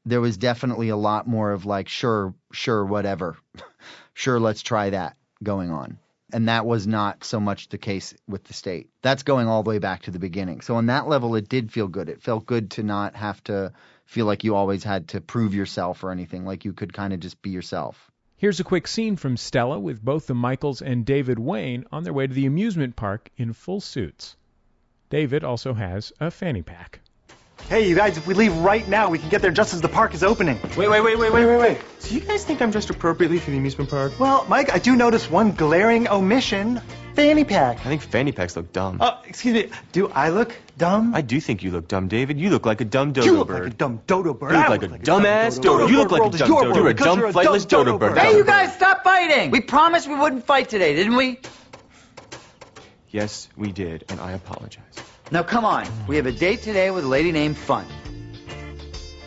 there 0.06 0.22
was 0.22 0.38
definitely 0.38 0.90
a 0.90 0.96
lot 0.96 1.28
more 1.28 1.52
of 1.52 1.66
like, 1.66 1.88
sure, 1.88 2.34
sure, 2.52 2.84
whatever. 2.86 3.38
sure, 4.14 4.40
let's 4.40 4.62
try 4.62 4.90
that 4.90 5.18
going 5.44 5.72
on. 5.72 6.00
And 6.32 6.48
that 6.48 6.66
was 6.66 6.86
not 6.86 7.24
so 7.24 7.40
much 7.40 7.70
the 7.70 7.78
case 7.78 8.14
with 8.28 8.44
the 8.44 8.54
state. 8.54 8.90
That's 9.02 9.24
going 9.24 9.48
all 9.48 9.64
the 9.64 9.70
way 9.70 9.80
back 9.80 10.04
to 10.04 10.12
the 10.12 10.20
beginning. 10.20 10.62
So 10.62 10.76
on 10.76 10.88
that 10.88 11.08
level, 11.08 11.36
it 11.36 11.50
did 11.50 11.72
feel 11.72 11.88
good. 11.88 12.08
It 12.08 12.22
felt 12.22 12.46
good 12.46 12.72
to 12.72 12.84
not 12.84 13.16
have 13.16 13.44
to 13.46 13.74
feel 14.10 14.26
like 14.26 14.44
you 14.44 14.56
always 14.56 14.84
had 14.84 15.10
to 15.10 15.22
prove 15.22 15.54
yourself 15.54 16.04
or 16.04 16.12
anything. 16.12 16.44
Like 16.44 16.66
you 16.66 16.74
could 16.74 16.92
kind 16.94 17.14
of 17.14 17.20
just 17.20 17.42
be 17.44 17.52
yourself. 17.52 18.10
Here's 18.38 18.60
a 18.60 18.64
quick 18.64 18.88
scene 18.88 19.18
from 19.18 19.38
Stella 19.38 19.80
with 19.80 20.04
both 20.04 20.26
the 20.26 20.34
Michaels 20.34 20.82
and 20.82 21.06
David 21.06 21.38
Wain 21.38 21.86
on 21.92 22.04
their 22.04 22.14
way 22.14 22.26
to 22.26 22.34
the 22.34 22.48
amusement 22.48 22.96
park 22.96 23.30
in 23.38 23.54
full 23.54 23.82
suits. 23.82 24.36
David 25.12 25.44
also 25.44 25.74
has 25.74 26.12
a 26.20 26.32
fanny 26.32 26.64
pack. 26.64 27.02
Hey, 27.68 27.88
you 27.88 27.96
guys, 27.96 28.18
if 28.18 28.26
we 28.26 28.34
leave 28.34 28.56
right 28.58 28.88
now, 28.88 29.10
we 29.10 29.20
can 29.20 29.30
get 29.30 29.44
there 29.44 29.52
just 29.52 29.76
as 29.76 29.82
the 29.82 29.90
park 29.90 30.16
is 30.16 30.24
opening. 30.24 30.60
Wait, 30.76 30.90
wait, 30.90 31.02
wait, 31.02 31.20
wait, 31.20 31.32
wait, 31.32 31.46
wait, 31.46 31.58
wait. 31.58 31.78
So 32.00 32.16
you 32.16 32.22
guys 32.22 32.44
think 32.44 32.64
I'm 32.64 32.72
dressed 32.72 32.90
appropriately 32.90 33.38
for 33.38 33.52
the 33.52 33.58
amusement 33.58 33.92
park? 33.92 34.20
Well, 34.20 34.44
Mike, 34.50 34.74
I 34.74 34.80
do 34.80 34.96
notice 34.96 35.30
one 35.30 35.52
glaring 35.52 36.08
omission. 36.08 36.82
Fanny 37.20 37.44
pack. 37.44 37.80
I 37.86 37.90
think 37.90 38.02
fanny 38.02 38.32
packs 38.32 38.56
look 38.56 38.72
dumb. 38.72 39.00
Oh, 39.02 39.20
excuse 39.26 39.54
me. 39.54 39.70
Do 39.92 40.08
I 40.08 40.30
look 40.30 40.56
dumb? 40.78 41.14
I 41.14 41.20
do 41.20 41.42
think 41.42 41.64
you 41.64 41.72
look 41.72 41.90
dumb, 41.90 42.08
David. 42.08 42.40
You 42.40 42.50
look 42.50 42.66
like 42.66 42.80
a 42.80 42.86
dumb 42.86 43.12
dodo 43.12 43.26
bird. 43.26 43.34
you 43.34 43.38
look 43.40 43.48
bird. 43.50 43.64
like 43.66 43.74
a 43.74 43.76
dumb 43.76 44.02
dodo 44.08 44.34
bird. 44.34 44.52
You 44.52 44.58
look 44.58 44.70
like, 44.70 44.84
a, 44.84 44.88
like 44.88 45.04
dumbass 45.04 45.62
dodo. 45.62 45.88
You 45.88 45.98
look 45.98 46.12
like 46.12 46.34
a 46.34 46.38
dumb 46.38 46.48
dodo. 46.48 46.76
You're 46.76 46.88
a 46.88 46.94
dumb, 46.94 47.20
flightless 47.20 47.68
dodo 47.68 47.98
bird. 47.98 48.18
Hey, 48.18 48.38
you 48.38 48.46
guys, 48.46 48.74
stop 48.74 49.04
fighting! 49.04 49.52
We 49.52 49.60
promised 49.60 50.08
we 50.08 50.16
wouldn't 50.16 50.46
fight 50.46 50.70
today, 50.70 50.96
didn't 50.96 51.18
we? 51.18 51.42
Yes, 53.10 53.50
we 53.58 53.74
did, 53.74 54.06
and 54.08 54.22
I 54.22 54.32
apologize. 54.32 54.96
Now, 55.30 55.44
come 55.44 55.66
on. 55.66 55.88
We 56.08 56.16
have 56.16 56.26
a 56.26 56.32
date 56.32 56.62
today 56.62 56.90
with 56.90 57.04
a 57.04 57.10
lady 57.10 57.34
named 57.34 57.58
Fun. 57.58 57.86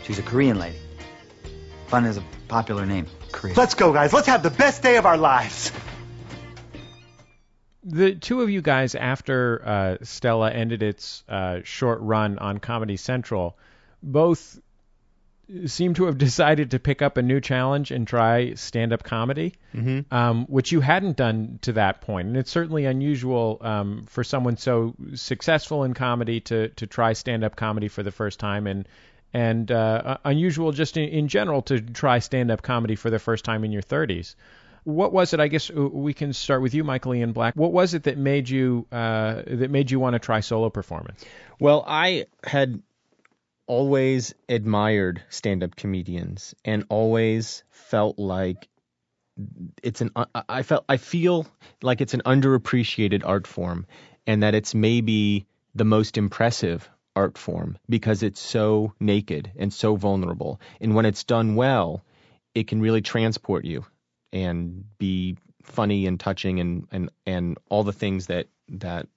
She's 0.01 0.17
a 0.17 0.23
Korean 0.23 0.57
lady. 0.57 0.79
Fun 1.89 2.05
is 2.05 2.17
a 2.17 2.23
popular 2.47 2.87
name. 2.87 3.05
Korean. 3.31 3.55
Let's 3.55 3.75
go, 3.75 3.93
guys. 3.93 4.13
Let's 4.13 4.27
have 4.27 4.41
the 4.41 4.49
best 4.49 4.81
day 4.81 4.97
of 4.97 5.05
our 5.05 5.15
lives. 5.17 5.71
The 7.83 8.15
two 8.15 8.41
of 8.41 8.49
you 8.49 8.61
guys, 8.61 8.95
after 8.95 9.61
uh, 9.65 9.97
Stella 10.03 10.51
ended 10.51 10.81
its 10.81 11.23
uh, 11.27 11.59
short 11.63 11.99
run 12.01 12.39
on 12.39 12.59
Comedy 12.59 12.95
Central, 12.95 13.57
both 14.01 14.59
seem 15.65 15.93
to 15.93 16.05
have 16.05 16.17
decided 16.17 16.71
to 16.71 16.79
pick 16.79 17.01
up 17.01 17.17
a 17.17 17.21
new 17.21 17.41
challenge 17.41 17.91
and 17.91 18.07
try 18.07 18.53
stand-up 18.53 19.03
comedy, 19.03 19.53
mm-hmm. 19.75 20.13
um, 20.13 20.45
which 20.45 20.71
you 20.71 20.79
hadn't 20.81 21.17
done 21.17 21.59
to 21.61 21.73
that 21.73 22.01
point. 22.01 22.03
point, 22.03 22.27
and 22.29 22.37
it's 22.37 22.51
certainly 22.51 22.85
unusual 22.85 23.57
um, 23.61 24.05
for 24.07 24.23
someone 24.23 24.57
so 24.57 24.93
successful 25.15 25.83
in 25.83 25.93
comedy 25.93 26.39
to 26.41 26.69
to 26.69 26.87
try 26.87 27.13
stand-up 27.13 27.55
comedy 27.55 27.87
for 27.87 28.03
the 28.03 28.11
first 28.11 28.39
time, 28.39 28.67
and 28.67 28.87
and 29.33 29.71
uh, 29.71 30.17
unusual 30.25 30.71
just 30.71 30.97
in, 30.97 31.09
in 31.09 31.27
general 31.27 31.61
to 31.61 31.79
try 31.81 32.19
stand-up 32.19 32.61
comedy 32.61 32.95
for 32.95 33.09
the 33.09 33.19
first 33.19 33.45
time 33.45 33.63
in 33.63 33.71
your 33.71 33.81
30s. 33.81 34.35
What 34.83 35.13
was 35.13 35.33
it? 35.33 35.39
I 35.39 35.47
guess 35.47 35.69
uh, 35.69 35.87
we 35.87 36.13
can 36.13 36.33
start 36.33 36.61
with 36.61 36.73
you, 36.73 36.83
Michael 36.83 37.15
Ian 37.15 37.31
Black. 37.31 37.55
What 37.55 37.71
was 37.71 37.93
it 37.93 38.03
that 38.03 38.17
made 38.17 38.49
you 38.49 38.85
uh, 38.91 39.43
that 39.47 39.71
made 39.71 39.91
you 39.91 39.99
want 39.99 40.13
to 40.13 40.19
try 40.19 40.41
solo 40.41 40.69
performance? 40.69 41.23
Well, 41.59 41.83
I 41.87 42.25
had 42.43 42.81
always 43.65 44.33
admired 44.49 45.23
stand-up 45.29 45.75
comedians 45.75 46.53
and 46.65 46.85
always 46.89 47.63
felt 47.69 48.19
like 48.19 48.67
it's 49.81 50.01
an 50.01 50.11
I 50.49 50.63
felt 50.63 50.85
I 50.89 50.97
feel 50.97 51.47
like 51.81 52.01
it's 52.01 52.13
an 52.13 52.21
underappreciated 52.25 53.23
art 53.25 53.47
form 53.47 53.87
and 54.27 54.43
that 54.43 54.53
it's 54.53 54.75
maybe 54.75 55.47
the 55.73 55.85
most 55.85 56.17
impressive 56.17 56.89
art 57.15 57.37
form 57.37 57.77
because 57.89 58.23
it's 58.23 58.39
so 58.39 58.93
naked 58.99 59.51
and 59.57 59.73
so 59.73 59.95
vulnerable. 59.95 60.59
And 60.81 60.93
when 60.93 61.05
it's 61.05 61.23
done 61.23 61.55
well, 61.55 62.03
it 62.53 62.67
can 62.67 62.81
really 62.81 63.01
transport 63.01 63.65
you 63.65 63.85
and 64.33 64.83
be 64.97 65.37
funny 65.61 66.07
and 66.07 66.19
touching 66.19 66.59
and 66.59 66.87
and 66.91 67.09
and 67.25 67.57
all 67.69 67.83
the 67.83 67.93
things 67.93 68.27
that 68.27 68.47
that 68.67 69.07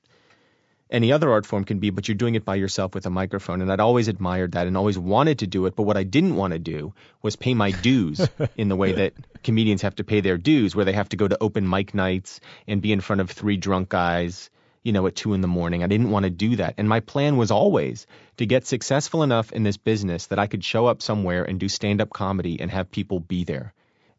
any 0.89 1.11
other 1.11 1.33
art 1.33 1.45
form 1.45 1.65
can 1.65 1.81
be, 1.81 1.91
but 1.91 2.07
you're 2.07 2.15
doing 2.15 2.37
it 2.37 2.45
by 2.45 2.55
yourself 2.55 2.95
with 2.95 3.07
a 3.07 3.11
microphone. 3.11 3.61
And 3.61 3.73
I'd 3.73 3.81
always 3.81 4.07
admired 4.07 4.53
that 4.53 4.69
and 4.69 4.77
always 4.77 4.97
wanted 4.97 5.41
to 5.41 5.47
do 5.49 5.67
it. 5.67 5.75
But 5.75 5.83
what 5.83 5.97
I 5.97 6.05
didn't 6.05 6.37
want 6.37 6.53
to 6.53 6.61
do 6.61 6.95
was 7.23 7.35
pay 7.35 7.55
my 7.55 7.73
dues 7.73 8.29
in 8.57 8.69
the 8.69 8.77
way 8.77 8.93
that 8.93 9.15
comedians 9.43 9.83
have 9.83 9.97
to 9.97 10.05
pay 10.05 10.21
their 10.21 10.39
dues, 10.39 10.77
where 10.77 10.85
they 10.85 10.93
have 10.93 11.09
to 11.09 11.17
go 11.17 11.27
to 11.27 11.37
open 11.41 11.69
mic 11.69 11.93
nights 11.93 12.41
and 12.69 12.81
be 12.81 12.93
in 12.93 13.01
front 13.01 13.21
of 13.21 13.31
three 13.33 13.57
drunk 13.57 13.89
guys 13.89 14.49
you 14.85 14.93
know, 14.93 15.09
at 15.09 15.17
two 15.17 15.35
in 15.35 15.41
the 15.41 15.49
morning. 15.49 15.83
I 15.83 15.89
didn't 15.89 16.13
want 16.13 16.23
to 16.23 16.31
do 16.31 16.55
that. 16.57 16.75
And 16.79 16.89
my 16.89 17.01
plan 17.01 17.37
was 17.37 17.51
always 17.51 18.07
to 18.37 18.47
get 18.47 18.69
successful 18.69 19.25
enough 19.25 19.51
in 19.51 19.65
this 19.65 19.77
business 19.77 20.27
that 20.27 20.39
I 20.39 20.47
could 20.47 20.63
show 20.63 20.87
up 20.87 21.03
somewhere 21.03 21.43
and 21.43 21.59
do 21.59 21.69
stand 21.69 22.01
up 22.01 22.11
comedy 22.11 22.61
and 22.61 22.71
have 22.71 22.93
people 22.93 23.19
be 23.19 23.43
there. 23.43 23.75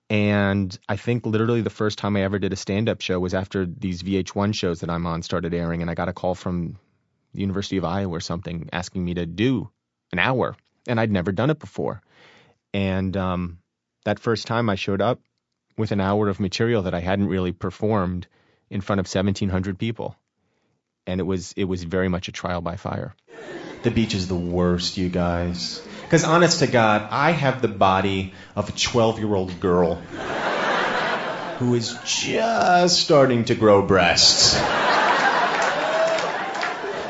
And 0.10 0.78
I 0.88 0.96
think 0.96 1.26
literally 1.26 1.62
the 1.62 1.70
first 1.70 1.98
time 1.98 2.16
I 2.16 2.24
ever 2.24 2.40
did 2.40 2.54
a 2.54 2.56
stand 2.56 2.88
up 2.88 3.02
show 3.02 3.20
was 3.20 3.34
after 3.34 3.66
these 3.66 4.04
VH1 4.04 4.56
shows 4.56 4.80
that 4.80 4.90
I'm 4.90 5.06
on 5.06 5.22
started 5.22 5.54
airing. 5.54 5.82
And 5.82 5.92
I 5.92 5.96
got 5.96 6.08
a 6.08 6.14
call 6.14 6.34
from 6.34 6.78
the 7.34 7.42
University 7.42 7.78
of 7.78 7.86
Iowa 7.86 8.16
or 8.16 8.20
something, 8.20 8.70
asking 8.72 9.04
me 9.04 9.16
to 9.16 9.26
do 9.26 9.70
an 10.12 10.20
hour, 10.20 10.56
and 10.88 11.00
I'd 11.00 11.12
never 11.12 11.32
done 11.32 11.50
it 11.50 11.60
before. 11.60 12.02
And 12.74 13.16
um, 13.18 13.60
that 14.06 14.20
first 14.20 14.48
time 14.48 14.70
I 14.70 14.76
showed 14.76 15.02
up 15.02 15.20
with 15.78 15.92
an 15.92 16.02
hour 16.02 16.30
of 16.30 16.40
material 16.40 16.84
that 16.84 16.94
I 16.94 17.00
hadn't 17.00 17.28
really 17.28 17.52
performed 17.52 18.28
in 18.70 18.82
front 18.82 19.00
of 19.00 19.06
1,700 19.06 19.78
people, 19.78 20.16
and 21.06 21.20
it 21.20 21.24
was 21.24 21.54
it 21.56 21.66
was 21.66 21.84
very 21.84 22.10
much 22.10 22.28
a 22.28 22.32
trial 22.32 22.62
by 22.62 22.76
fire. 22.76 23.16
The 23.84 23.92
beach 23.92 24.14
is 24.14 24.28
the 24.28 24.36
worst, 24.36 24.98
you 24.98 25.10
guys. 25.10 25.86
Because 26.08 26.24
honest 26.24 26.60
to 26.60 26.68
God, 26.68 27.10
I 27.12 27.32
have 27.32 27.62
the 27.62 27.68
body 27.68 28.34
of 28.56 28.70
a 28.70 28.72
12 28.72 29.20
year 29.20 29.36
old 29.36 29.60
girl 29.60 29.96
who 31.60 31.76
is 31.76 31.98
just 32.06 33.02
starting 33.02 33.44
to 33.46 33.56
grow 33.56 33.82
breasts. 33.82 34.54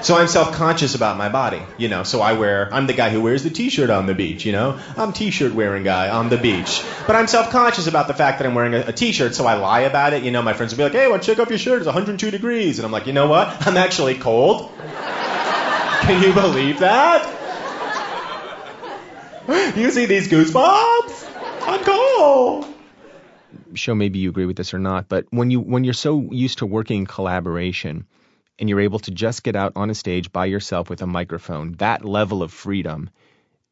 So 0.02 0.16
I'm 0.16 0.28
self-conscious 0.28 0.96
about 0.96 1.16
my 1.18 1.30
body, 1.30 1.62
you 1.78 1.90
know. 1.90 2.02
So 2.02 2.22
I 2.22 2.34
wear, 2.34 2.74
I'm 2.74 2.88
the 2.88 2.94
guy 2.94 3.12
who 3.12 3.22
wears 3.22 3.44
the 3.44 3.52
t-shirt 3.52 3.92
on 3.92 4.08
the 4.08 4.16
beach, 4.16 4.48
you 4.48 4.52
know. 4.52 4.80
I'm 4.96 5.14
t-shirt 5.14 5.54
wearing 5.54 5.84
guy 5.84 6.10
on 6.10 6.30
the 6.30 6.38
beach. 6.38 6.84
But 7.06 7.16
I'm 7.16 7.28
self-conscious 7.28 7.86
about 7.86 8.08
the 8.08 8.16
fact 8.16 8.40
that 8.40 8.48
I'm 8.48 8.56
wearing 8.56 8.74
a, 8.74 8.92
t-shirt, 8.92 9.36
so 9.36 9.46
I 9.46 9.56
lie 9.56 9.82
about 9.82 10.14
it. 10.14 10.24
You 10.24 10.32
know, 10.32 10.42
my 10.42 10.54
friends 10.54 10.74
will 10.74 10.78
be 10.78 10.84
like, 10.86 10.94
hey, 10.94 11.08
you 11.08 11.20
take 11.20 11.38
off 11.38 11.50
your 11.50 11.60
shirt? 11.60 11.82
It's 11.82 11.86
102 11.86 12.32
degrees. 12.32 12.80
And 12.80 12.86
I'm 12.88 12.92
like, 12.92 13.06
you 13.06 13.14
know 13.14 13.28
what? 13.28 13.68
I'm 13.68 13.78
actually 13.78 14.16
cold. 14.16 14.72
Can 16.02 16.24
you 16.24 16.34
believe 16.34 16.80
that? 16.80 17.37
You 19.78 19.92
see 19.92 20.06
these 20.06 20.28
goosebumps? 20.28 21.32
I'm 21.68 21.84
cold. 21.84 22.66
show 23.76 23.96
maybe 23.96 24.20
you 24.20 24.30
agree 24.30 24.46
with 24.46 24.58
this 24.58 24.74
or 24.74 24.80
not, 24.80 25.08
but 25.08 25.26
when 25.30 25.52
you 25.52 25.62
when 25.62 25.84
you're 25.84 25.94
so 25.94 26.28
used 26.32 26.58
to 26.60 26.66
working 26.66 27.00
in 27.02 27.06
collaboration 27.06 28.06
and 28.60 28.68
you're 28.68 28.82
able 28.82 29.00
to 29.00 29.12
just 29.12 29.44
get 29.44 29.56
out 29.56 29.74
on 29.76 29.90
a 29.90 29.96
stage 29.96 30.32
by 30.32 30.46
yourself 30.48 30.90
with 30.90 31.02
a 31.02 31.08
microphone, 31.08 31.74
that 31.74 32.04
level 32.04 32.44
of 32.44 32.52
freedom 32.52 33.10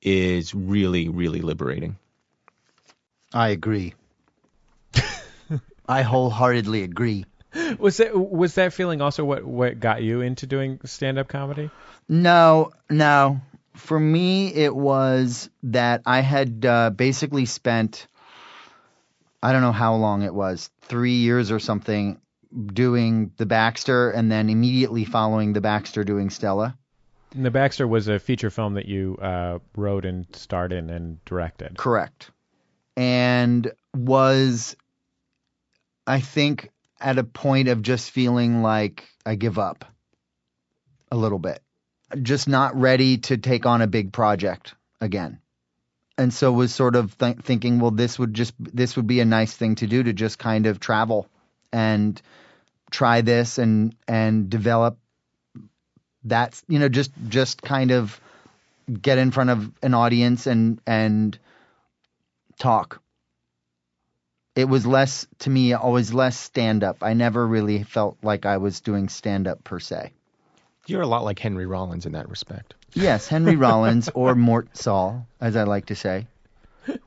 is 0.02 0.54
really 0.54 1.10
really 1.10 1.42
liberating. 1.42 1.98
I 3.34 3.50
agree. 3.50 3.96
I 5.88 6.04
wholeheartedly 6.04 6.84
agree. 6.84 7.26
Was 7.80 7.98
that 7.98 8.18
was 8.18 8.56
that 8.56 8.74
feeling 8.74 9.02
also 9.02 9.26
what 9.26 9.44
what 9.44 9.80
got 9.80 10.04
you 10.04 10.22
into 10.22 10.48
doing 10.48 10.80
stand 10.86 11.18
up 11.18 11.28
comedy? 11.28 11.70
No, 12.08 12.72
no. 12.90 13.42
For 13.76 14.00
me, 14.00 14.54
it 14.54 14.76
was 14.76 15.50
that 15.64 16.02
I 16.06 16.22
had 16.22 16.66
uh, 16.66 16.90
basically 16.90 17.46
spent, 17.46 18.08
I 19.44 19.52
don't 19.52 19.62
know 19.62 19.72
how 19.72 19.96
long 19.96 20.24
it 20.24 20.34
was, 20.34 20.70
three 20.82 21.18
years 21.18 21.52
or 21.52 21.60
something, 21.60 22.20
doing 22.68 23.32
the 23.38 23.46
Baxter, 23.46 24.12
and 24.12 24.32
then 24.32 24.50
immediately 24.50 25.04
following 25.04 25.54
the 25.54 25.62
Baxter 25.62 26.04
doing 26.04 26.30
Stella. 26.30 26.78
And 27.34 27.46
the 27.46 27.52
Baxter 27.52 27.86
was 27.86 28.08
a 28.08 28.18
feature 28.18 28.50
film 28.50 28.76
that 28.76 28.86
you 28.86 29.18
uh, 29.22 29.60
wrote 29.76 30.06
and 30.06 30.26
starred 30.34 30.72
in 30.72 30.90
and 30.90 31.24
directed. 31.26 31.78
Correct. 31.78 32.32
And 32.96 33.72
was, 33.94 34.78
I 36.08 36.22
think, 36.22 36.72
at 37.00 37.18
a 37.18 37.26
point 37.26 37.68
of 37.68 37.82
just 37.82 38.12
feeling 38.12 38.62
like 38.62 39.10
I 39.26 39.36
give 39.36 39.60
up 39.60 39.84
a 41.12 41.18
little 41.18 41.40
bit. 41.40 41.62
Just 42.22 42.48
not 42.48 42.76
ready 42.76 43.18
to 43.18 43.38
take 43.38 43.65
on 43.65 43.82
a 43.82 43.88
big 43.88 44.13
project 44.13 44.76
again. 45.02 45.39
And 46.18 46.34
so 46.34 46.52
was 46.52 46.74
sort 46.74 46.96
of 46.96 47.18
th- 47.18 47.38
thinking, 47.39 47.80
well, 47.80 47.91
this 47.91 48.18
would 48.20 48.34
just 48.34 48.54
this 48.60 48.96
would 48.96 49.08
be 49.08 49.20
a 49.20 49.26
nice 49.26 49.54
thing 49.54 49.76
to 49.76 49.88
do 49.88 50.04
to 50.04 50.13
just 50.13 50.39
kind 50.39 50.65
of 50.65 50.80
travel 50.80 51.28
and 51.74 52.22
try 52.91 53.22
this 53.22 53.58
and 53.58 53.96
and 54.08 54.50
develop 54.50 54.98
that 56.26 56.62
you 56.68 56.80
know 56.80 56.89
just 56.89 57.12
just 57.28 57.62
kind 57.62 57.91
of 57.91 58.20
get 59.02 59.18
in 59.18 59.32
front 59.32 59.50
of 59.50 59.72
an 59.82 59.94
audience 59.94 60.48
and 60.48 60.80
and 60.86 61.38
talk. 62.60 63.02
It 64.56 64.70
was 64.70 64.86
less 64.86 65.28
to 65.39 65.50
me 65.50 65.74
always 65.74 66.13
less 66.13 66.38
stand 66.38 66.82
up 66.84 66.98
i 67.02 67.13
never 67.13 67.46
really 67.46 67.84
felt 67.84 68.18
like 68.24 68.46
i 68.46 68.56
was 68.56 68.80
doing 68.80 69.10
stand 69.10 69.48
up 69.48 69.65
per 69.65 69.80
se 69.82 70.13
You're 70.88 71.02
a 71.02 71.08
lot 71.08 71.24
like 71.24 71.39
Henry 71.39 71.65
Rollins 71.65 72.06
in 72.06 72.12
that 72.13 72.30
respect. 72.30 72.74
yes 72.93 73.28
henry 73.28 73.56
rollins 73.65 74.10
or 74.13 74.36
mort 74.36 74.76
sahl 74.78 75.28
as 75.41 75.56
i 75.56 75.63
like 75.63 75.88
to 75.88 75.95
say 75.95 76.28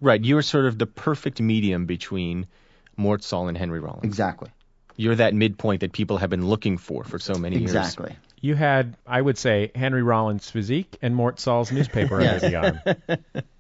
Right, 0.00 0.22
you're 0.24 0.42
sort 0.42 0.66
of 0.66 0.76
the 0.76 0.86
perfect 0.86 1.40
medium 1.40 1.86
between 1.86 2.48
Mort 2.96 3.22
Sahl 3.22 3.46
and 3.46 3.56
Henry 3.56 3.78
Rollins. 3.78 4.02
exactly 4.04 4.50
You're 4.96 5.14
that 5.14 5.34
midpoint 5.34 5.82
that 5.82 5.92
people 5.92 6.16
have 6.18 6.30
been 6.30 6.44
looking 6.48 6.78
for 6.78 7.04
for 7.04 7.20
so 7.20 7.34
many 7.34 7.58
years. 7.58 7.70
exactly 7.76 8.16
You 8.40 8.56
had, 8.56 8.96
I 9.06 9.22
would 9.22 9.38
say, 9.38 9.70
Henry 9.76 10.02
Rollins' 10.02 10.50
physique 10.50 10.96
and 11.00 11.14
Mort 11.14 11.38
Sahl's 11.38 11.70
newspaper 11.70 12.20
under 12.20 12.40
the 12.40 12.56
arm. 12.56 12.80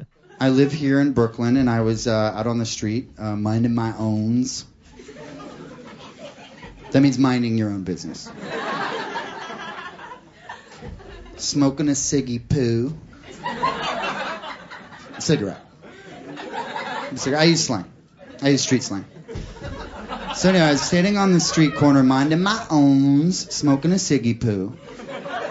I 0.40 0.48
live 0.48 0.72
here 0.72 0.98
in 1.00 1.12
Brooklyn, 1.12 1.56
and 1.56 1.70
I 1.70 1.82
was 1.82 2.08
uh, 2.08 2.12
out 2.34 2.48
on 2.48 2.58
the 2.58 2.66
street 2.66 3.10
uh, 3.16 3.36
minding 3.36 3.76
my 3.76 3.94
owns. 3.96 4.64
That 6.90 7.00
means 7.00 7.16
minding 7.18 7.56
your 7.58 7.70
own 7.70 7.84
business. 7.84 8.28
Smoking 11.38 11.88
a 11.88 11.92
ciggy 11.92 12.46
poo. 12.46 12.96
Cigarette. 15.18 15.60
Cigarette. 17.14 17.40
I 17.40 17.44
use 17.44 17.64
slang. 17.64 17.84
I 18.42 18.50
use 18.50 18.62
street 18.62 18.82
slang. 18.82 19.04
So 20.34 20.50
anyway, 20.50 20.64
I 20.64 20.72
was 20.72 20.82
standing 20.82 21.16
on 21.16 21.32
the 21.32 21.40
street 21.40 21.74
corner 21.74 22.02
minding 22.02 22.42
my 22.42 22.64
owns, 22.70 23.52
smoking 23.52 23.92
a 23.92 23.96
ciggy 23.96 24.40
poo, 24.40 24.76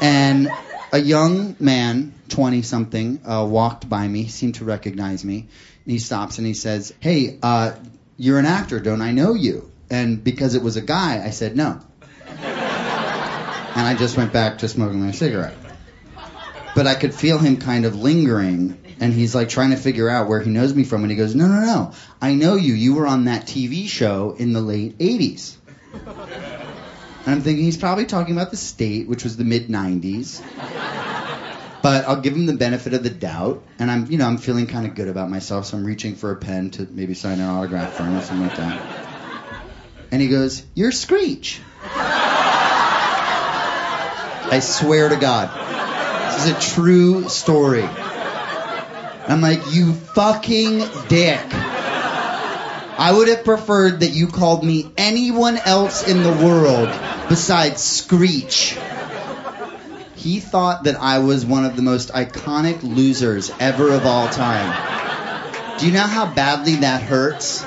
and 0.01 0.49
a 0.93 0.99
young 0.99 1.55
man, 1.59 2.13
20 2.29 2.61
something, 2.61 3.21
uh, 3.25 3.45
walked 3.45 3.89
by 3.89 4.07
me, 4.07 4.27
seemed 4.27 4.55
to 4.55 4.65
recognize 4.65 5.25
me. 5.25 5.39
And 5.39 5.91
he 5.91 5.99
stops 5.99 6.37
and 6.37 6.47
he 6.47 6.53
says, 6.53 6.93
Hey, 6.99 7.37
uh, 7.41 7.73
you're 8.17 8.39
an 8.39 8.45
actor, 8.45 8.79
don't 8.79 9.01
I 9.01 9.11
know 9.11 9.33
you? 9.33 9.69
And 9.89 10.23
because 10.23 10.55
it 10.55 10.61
was 10.61 10.77
a 10.77 10.81
guy, 10.81 11.23
I 11.23 11.31
said 11.31 11.55
no. 11.55 11.79
And 12.37 13.85
I 13.85 13.95
just 13.97 14.17
went 14.17 14.33
back 14.33 14.59
to 14.59 14.67
smoking 14.67 15.01
my 15.01 15.11
cigarette. 15.11 15.55
But 16.77 16.85
I 16.85 16.93
could 16.93 17.15
feel 17.15 17.39
him 17.39 17.57
kind 17.57 17.85
of 17.85 17.95
lingering, 17.95 18.77
and 18.99 19.11
he's 19.11 19.33
like 19.33 19.49
trying 19.49 19.71
to 19.71 19.77
figure 19.77 20.07
out 20.07 20.29
where 20.29 20.39
he 20.39 20.51
knows 20.51 20.75
me 20.75 20.83
from. 20.83 21.01
And 21.01 21.09
he 21.09 21.17
goes, 21.17 21.33
No, 21.33 21.47
no, 21.47 21.59
no. 21.61 21.91
I 22.21 22.35
know 22.35 22.53
you. 22.53 22.75
You 22.75 22.93
were 22.93 23.07
on 23.07 23.25
that 23.25 23.47
TV 23.47 23.87
show 23.87 24.35
in 24.37 24.53
the 24.53 24.61
late 24.61 24.95
80s. 24.99 25.55
And 25.95 26.05
I'm 27.25 27.41
thinking 27.41 27.65
he's 27.65 27.77
probably 27.77 28.05
talking 28.05 28.35
about 28.35 28.51
the 28.51 28.57
state, 28.57 29.07
which 29.07 29.23
was 29.23 29.37
the 29.37 29.43
mid 29.43 29.69
90s. 29.69 30.43
But 31.81 32.07
I'll 32.07 32.21
give 32.21 32.35
him 32.35 32.45
the 32.45 32.53
benefit 32.53 32.93
of 32.93 33.01
the 33.01 33.09
doubt, 33.09 33.63
and 33.79 33.89
I'm, 33.89 34.11
you 34.11 34.19
know, 34.19 34.27
I'm 34.27 34.37
feeling 34.37 34.67
kind 34.67 34.85
of 34.85 34.93
good 34.93 35.07
about 35.07 35.31
myself, 35.31 35.65
so 35.65 35.77
I'm 35.77 35.83
reaching 35.83 36.13
for 36.15 36.29
a 36.29 36.35
pen 36.35 36.69
to 36.71 36.87
maybe 36.91 37.15
sign 37.15 37.39
an 37.39 37.49
autograph 37.49 37.95
for 37.95 38.03
him 38.03 38.17
or 38.17 38.21
something 38.21 38.47
like 38.47 38.57
that. 38.57 38.79
And 40.11 40.21
he 40.21 40.27
goes, 40.27 40.61
"You're 40.75 40.91
Screech." 40.91 41.59
I 44.49 44.59
swear 44.61 45.09
to 45.09 45.15
God, 45.15 45.49
is 46.37 46.51
a 46.51 46.75
true 46.75 47.29
story. 47.29 47.83
I'm 47.83 49.41
like, 49.41 49.73
you 49.73 49.93
fucking 49.93 50.79
dick. 51.07 51.45
I 52.99 53.13
would 53.15 53.27
have 53.27 53.43
preferred 53.43 53.99
that 53.99 54.11
you 54.11 54.27
called 54.27 54.63
me 54.63 54.91
anyone 54.97 55.57
else 55.57 56.07
in 56.07 56.23
the 56.23 56.31
world 56.31 56.89
besides 57.29 57.83
Screech. 57.83 58.77
He 60.15 60.39
thought 60.39 60.85
that 60.85 60.95
I 60.95 61.19
was 61.19 61.45
one 61.45 61.65
of 61.65 61.75
the 61.75 61.81
most 61.81 62.09
iconic 62.09 62.81
losers 62.83 63.51
ever 63.59 63.91
of 63.91 64.05
all 64.05 64.27
time. 64.29 65.79
Do 65.79 65.85
you 65.85 65.93
know 65.93 66.01
how 66.01 66.33
badly 66.33 66.77
that 66.77 67.03
hurts? 67.03 67.63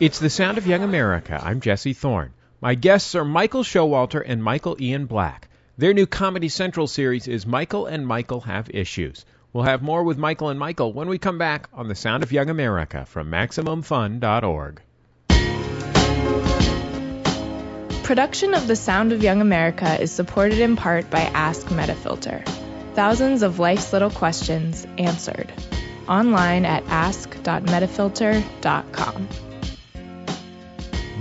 It's 0.00 0.18
the 0.18 0.30
sound 0.30 0.58
of 0.58 0.66
young 0.66 0.82
America. 0.82 1.40
I'm 1.40 1.60
Jesse 1.60 1.92
Thorne. 1.92 2.32
My 2.60 2.74
guests 2.74 3.14
are 3.14 3.24
Michael 3.24 3.62
Showalter 3.62 4.22
and 4.24 4.42
Michael 4.42 4.76
Ian 4.80 5.06
Black. 5.06 5.48
Their 5.78 5.94
new 5.94 6.04
Comedy 6.04 6.50
Central 6.50 6.86
series 6.86 7.26
is 7.26 7.46
Michael 7.46 7.86
and 7.86 8.06
Michael 8.06 8.42
Have 8.42 8.68
Issues. 8.68 9.24
We'll 9.54 9.64
have 9.64 9.80
more 9.80 10.04
with 10.04 10.18
Michael 10.18 10.50
and 10.50 10.60
Michael 10.60 10.92
when 10.92 11.08
we 11.08 11.16
come 11.16 11.38
back 11.38 11.66
on 11.72 11.88
The 11.88 11.94
Sound 11.94 12.22
of 12.22 12.30
Young 12.30 12.50
America 12.50 13.06
from 13.06 13.30
MaximumFun.org. 13.30 14.82
Production 18.02 18.52
of 18.52 18.68
The 18.68 18.76
Sound 18.76 19.12
of 19.12 19.22
Young 19.22 19.40
America 19.40 19.98
is 19.98 20.12
supported 20.12 20.58
in 20.58 20.76
part 20.76 21.08
by 21.08 21.20
Ask 21.20 21.68
Metafilter. 21.68 22.46
Thousands 22.94 23.42
of 23.42 23.58
life's 23.58 23.94
little 23.94 24.10
questions 24.10 24.86
answered. 24.98 25.50
Online 26.06 26.66
at 26.66 26.84
ask.metafilter.com. 26.88 29.28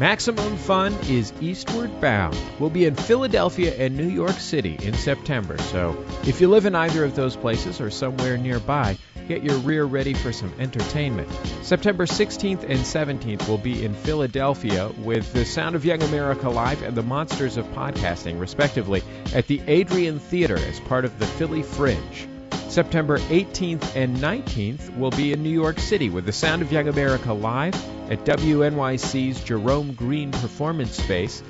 Maximum 0.02 0.58
Fun 0.58 0.96
is 1.08 1.32
eastward 1.42 2.02
bound. 2.02 2.36
We'll 2.58 2.72
be 2.72 2.86
in 2.86 2.96
Philadelphia 2.96 3.76
and 3.78 3.96
New 3.96 4.10
York 4.10 4.32
City 4.32 4.76
in 4.82 4.96
September, 4.96 5.60
so 5.60 5.96
if 6.24 6.42
you 6.42 6.48
live 6.48 6.66
in 6.66 6.74
either 6.74 7.04
of 7.04 7.14
those 7.14 7.36
places 7.36 7.80
or 7.80 7.92
somewhere 7.92 8.36
nearby, 8.36 8.98
Get 9.28 9.44
your 9.44 9.58
rear 9.60 9.86
ready 9.86 10.14
for 10.14 10.34
some 10.34 10.52
entertainment. 10.60 11.30
September 11.62 12.06
16th 12.06 12.64
and 12.64 12.80
17th 12.80 13.48
will 13.48 13.58
be 13.58 13.86
in 13.86 13.94
Philadelphia 13.94 14.92
with 14.98 15.32
the 15.32 15.46
Sound 15.46 15.76
of 15.76 15.86
Young 15.86 16.02
America 16.04 16.50
Live 16.50 16.82
and 16.82 16.98
the 16.98 17.04
Monsters 17.04 17.56
of 17.56 17.66
Podcasting, 17.68 18.40
respectively, 18.40 19.02
at 19.34 19.48
the 19.48 19.62
Adrienne 19.70 20.20
Theater 20.20 20.58
as 20.58 20.80
part 20.82 21.06
of 21.06 21.18
the 21.18 21.28
Philly 21.28 21.64
Fringe. 21.64 22.31
September 22.72 23.18
18th 23.18 23.98
and 23.98 24.16
19th 24.16 24.96
will 24.96 25.12
be 25.12 25.34
in 25.34 25.44
New 25.44 25.50
York 25.50 25.78
City 25.78 26.10
with 26.10 26.26
the 26.26 26.32
Sound 26.32 26.62
of 26.62 26.72
Young 26.72 26.88
America 26.88 27.34
Live 27.34 27.76
at 28.10 28.24
WNYC's 28.24 29.44
Jerome 29.44 29.92
Green 29.92 30.32
Performance 30.32 30.96
Space 30.96 31.44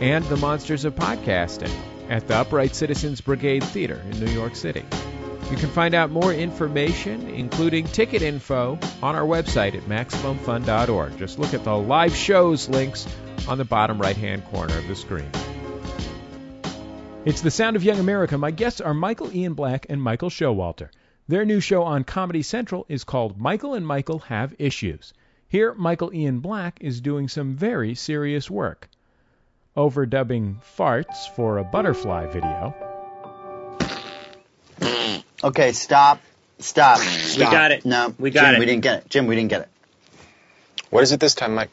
and 0.00 0.24
the 0.26 0.36
Monsters 0.36 0.84
of 0.84 0.94
Podcasting 0.94 1.72
at 2.08 2.28
the 2.28 2.36
Upright 2.36 2.76
Citizens 2.76 3.20
Brigade 3.20 3.64
Theater 3.64 4.00
in 4.08 4.20
New 4.20 4.30
York 4.30 4.54
City. 4.54 4.84
You 5.50 5.56
can 5.56 5.68
find 5.68 5.96
out 5.96 6.12
more 6.12 6.32
information, 6.32 7.28
including 7.28 7.88
ticket 7.88 8.22
info, 8.22 8.78
on 9.02 9.16
our 9.16 9.26
website 9.26 9.74
at 9.74 9.82
MaximumFun.org. 9.88 11.18
Just 11.18 11.40
look 11.40 11.54
at 11.54 11.64
the 11.64 11.76
live 11.76 12.14
shows 12.14 12.68
links 12.68 13.04
on 13.48 13.58
the 13.58 13.64
bottom 13.64 14.00
right 14.00 14.16
hand 14.16 14.44
corner 14.44 14.78
of 14.78 14.86
the 14.86 14.94
screen. 14.94 15.32
It's 17.28 17.42
the 17.42 17.50
Sound 17.50 17.76
of 17.76 17.84
Young 17.84 17.98
America. 18.00 18.38
My 18.38 18.50
guests 18.50 18.80
are 18.80 18.94
Michael 18.94 19.30
Ian 19.36 19.52
Black 19.52 19.84
and 19.90 20.02
Michael 20.02 20.30
Showalter. 20.30 20.88
Their 21.28 21.44
new 21.44 21.60
show 21.60 21.82
on 21.82 22.04
Comedy 22.04 22.40
Central 22.40 22.86
is 22.88 23.04
called 23.04 23.38
Michael 23.38 23.74
and 23.74 23.86
Michael 23.86 24.20
Have 24.20 24.54
Issues. 24.58 25.12
Here, 25.46 25.74
Michael 25.74 26.10
Ian 26.14 26.40
Black 26.40 26.78
is 26.80 27.02
doing 27.02 27.28
some 27.28 27.54
very 27.54 27.94
serious 27.94 28.50
work. 28.50 28.88
Overdubbing 29.76 30.62
farts 30.74 31.28
for 31.36 31.58
a 31.58 31.64
butterfly 31.64 32.28
video. 32.28 32.74
Okay, 35.44 35.72
stop. 35.72 36.22
Stop. 36.60 36.98
We 37.36 37.42
got 37.42 37.72
it. 37.72 37.84
No, 37.84 38.14
We 38.18 38.30
got 38.30 38.46
Jim, 38.46 38.54
it. 38.54 38.58
We 38.60 38.64
didn't 38.64 38.82
get 38.82 38.98
it. 39.00 39.10
Jim, 39.10 39.26
we 39.26 39.36
didn't 39.36 39.50
get 39.50 39.60
it. 39.60 39.68
What 40.88 41.02
is 41.02 41.12
it 41.12 41.20
this 41.20 41.34
time, 41.34 41.54
Mike? 41.54 41.72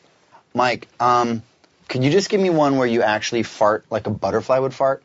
Mike, 0.54 0.90
um, 1.00 1.44
could 1.88 2.04
you 2.04 2.12
just 2.12 2.30
give 2.30 2.42
me 2.42 2.50
one 2.50 2.76
where 2.76 2.88
you 2.88 3.04
actually 3.04 3.44
fart 3.44 3.86
like 3.90 4.06
a 4.06 4.10
butterfly 4.10 4.60
would 4.60 4.74
fart? 4.74 5.02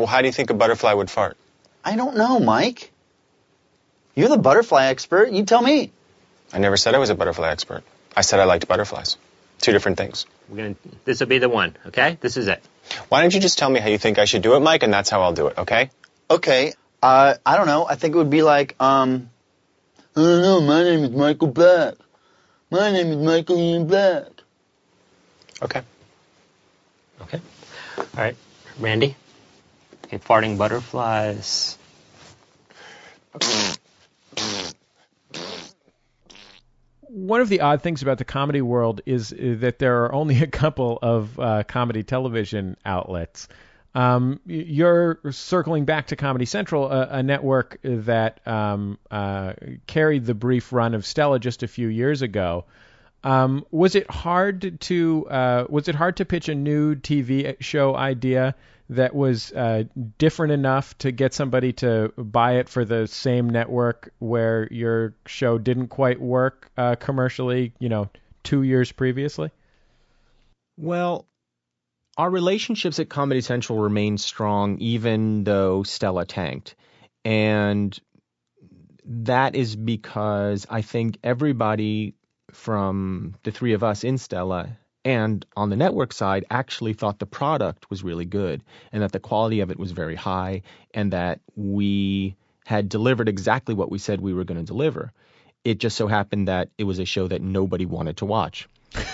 Well, 0.00 0.06
how 0.06 0.22
do 0.22 0.28
you 0.28 0.32
think 0.32 0.48
a 0.48 0.54
butterfly 0.54 0.94
would 0.94 1.10
fart? 1.10 1.36
I 1.84 1.94
don't 1.94 2.16
know, 2.16 2.40
Mike. 2.40 2.90
You're 4.14 4.30
the 4.30 4.38
butterfly 4.38 4.86
expert. 4.86 5.30
You 5.30 5.44
tell 5.44 5.60
me. 5.60 5.92
I 6.54 6.58
never 6.58 6.78
said 6.78 6.94
I 6.94 6.98
was 6.98 7.10
a 7.10 7.14
butterfly 7.14 7.50
expert. 7.50 7.84
I 8.16 8.22
said 8.22 8.40
I 8.40 8.44
liked 8.44 8.66
butterflies. 8.66 9.18
Two 9.60 9.72
different 9.72 9.98
things. 9.98 10.24
We're 10.48 10.56
gonna. 10.56 10.76
This 11.04 11.20
will 11.20 11.26
be 11.26 11.36
the 11.36 11.50
one. 11.50 11.76
Okay. 11.88 12.16
This 12.22 12.38
is 12.38 12.48
it. 12.48 12.64
Why 13.10 13.20
don't 13.20 13.34
you 13.34 13.40
just 13.40 13.58
tell 13.58 13.68
me 13.68 13.78
how 13.78 13.90
you 13.90 13.98
think 13.98 14.18
I 14.18 14.24
should 14.24 14.40
do 14.40 14.54
it, 14.56 14.60
Mike, 14.60 14.82
and 14.82 14.90
that's 14.90 15.10
how 15.10 15.20
I'll 15.20 15.34
do 15.34 15.48
it, 15.48 15.58
okay? 15.58 15.90
Okay. 16.30 16.72
Uh, 17.02 17.34
I 17.44 17.58
don't 17.58 17.66
know. 17.66 17.86
I 17.86 17.96
think 17.96 18.14
it 18.14 18.18
would 18.18 18.30
be 18.30 18.40
like, 18.40 18.76
um, 18.80 19.28
I 20.16 20.20
don't 20.22 20.40
know. 20.40 20.62
My 20.62 20.82
name 20.82 21.04
is 21.04 21.10
Michael 21.10 21.48
Black. 21.48 21.96
My 22.70 22.90
name 22.90 23.08
is 23.08 23.18
Michael 23.18 23.58
Ian 23.58 23.86
Black. 23.86 24.28
Okay. 25.60 25.82
Okay. 27.20 27.40
All 27.98 28.06
right, 28.16 28.36
Randy. 28.78 29.14
Okay, 30.10 30.18
farting 30.18 30.58
butterflies. 30.58 31.78
One 37.02 37.40
of 37.40 37.48
the 37.48 37.60
odd 37.60 37.82
things 37.82 38.02
about 38.02 38.18
the 38.18 38.24
comedy 38.24 38.60
world 38.60 39.02
is 39.06 39.32
uh, 39.32 39.54
that 39.60 39.78
there 39.78 40.04
are 40.04 40.12
only 40.12 40.42
a 40.42 40.48
couple 40.48 40.98
of 41.00 41.38
uh, 41.38 41.62
comedy 41.62 42.02
television 42.02 42.76
outlets. 42.84 43.46
Um, 43.94 44.40
you're 44.46 45.20
circling 45.30 45.84
back 45.84 46.08
to 46.08 46.16
Comedy 46.16 46.44
Central, 46.44 46.90
a, 46.90 47.06
a 47.18 47.22
network 47.22 47.78
that 47.84 48.44
um, 48.48 48.98
uh, 49.12 49.52
carried 49.86 50.26
the 50.26 50.34
brief 50.34 50.72
run 50.72 50.94
of 50.94 51.06
Stella 51.06 51.38
just 51.38 51.62
a 51.62 51.68
few 51.68 51.86
years 51.86 52.22
ago. 52.22 52.64
Um, 53.22 53.64
was 53.70 53.94
it 53.94 54.10
hard 54.10 54.80
to 54.80 55.28
uh, 55.28 55.66
was 55.68 55.86
it 55.86 55.94
hard 55.94 56.16
to 56.16 56.24
pitch 56.24 56.48
a 56.48 56.54
new 56.56 56.96
TV 56.96 57.54
show 57.60 57.94
idea 57.94 58.56
that 58.90 59.14
was 59.14 59.52
uh, 59.52 59.84
different 60.18 60.52
enough 60.52 60.98
to 60.98 61.12
get 61.12 61.32
somebody 61.32 61.72
to 61.72 62.12
buy 62.16 62.56
it 62.56 62.68
for 62.68 62.84
the 62.84 63.06
same 63.06 63.48
network 63.48 64.12
where 64.18 64.68
your 64.72 65.14
show 65.26 65.58
didn't 65.58 65.88
quite 65.88 66.20
work 66.20 66.70
uh, 66.76 66.96
commercially? 66.96 67.72
You 67.78 67.88
know, 67.88 68.10
two 68.42 68.62
years 68.62 68.90
previously. 68.90 69.50
Well, 70.76 71.26
our 72.18 72.28
relationships 72.28 72.98
at 72.98 73.08
Comedy 73.08 73.40
Central 73.42 73.78
remain 73.78 74.18
strong 74.18 74.78
even 74.78 75.44
though 75.44 75.84
Stella 75.84 76.26
tanked. 76.26 76.74
And 77.24 77.96
that 79.04 79.54
is 79.54 79.76
because 79.76 80.66
I 80.68 80.82
think 80.82 81.18
everybody 81.22 82.14
from 82.50 83.36
the 83.44 83.52
three 83.52 83.74
of 83.74 83.84
us 83.84 84.02
in 84.02 84.18
Stella 84.18 84.76
and 85.04 85.46
on 85.56 85.70
the 85.70 85.76
network 85.76 86.12
side 86.12 86.44
actually 86.50 86.92
thought 86.92 87.18
the 87.18 87.26
product 87.26 87.88
was 87.90 88.02
really 88.02 88.24
good 88.24 88.62
and 88.92 89.02
that 89.02 89.12
the 89.12 89.20
quality 89.20 89.60
of 89.60 89.70
it 89.70 89.78
was 89.78 89.92
very 89.92 90.14
high 90.14 90.62
and 90.92 91.12
that 91.12 91.40
we 91.56 92.34
had 92.66 92.88
delivered 92.88 93.28
exactly 93.28 93.74
what 93.74 93.90
we 93.90 93.98
said 93.98 94.20
we 94.20 94.34
were 94.34 94.44
going 94.44 94.60
to 94.60 94.66
deliver. 94.66 95.12
It 95.64 95.78
just 95.78 95.96
so 95.96 96.06
happened 96.06 96.48
that 96.48 96.68
it 96.78 96.84
was 96.84 96.98
a 96.98 97.04
show 97.04 97.28
that 97.28 97.42
nobody 97.42 97.86
wanted 97.86 98.18
to 98.18 98.26
watch. 98.26 98.68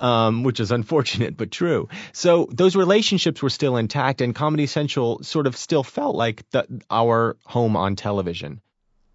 um, 0.00 0.42
which 0.42 0.60
is 0.60 0.70
unfortunate 0.70 1.36
but 1.36 1.50
true. 1.50 1.88
So 2.12 2.48
those 2.50 2.76
relationships 2.76 3.42
were 3.42 3.50
still 3.50 3.76
intact, 3.76 4.20
and 4.20 4.34
Comedy 4.34 4.66
Central 4.66 5.22
sort 5.22 5.46
of 5.46 5.56
still 5.56 5.82
felt 5.82 6.16
like 6.16 6.48
the, 6.50 6.66
our 6.90 7.36
home 7.44 7.76
on 7.76 7.96
television. 7.96 8.60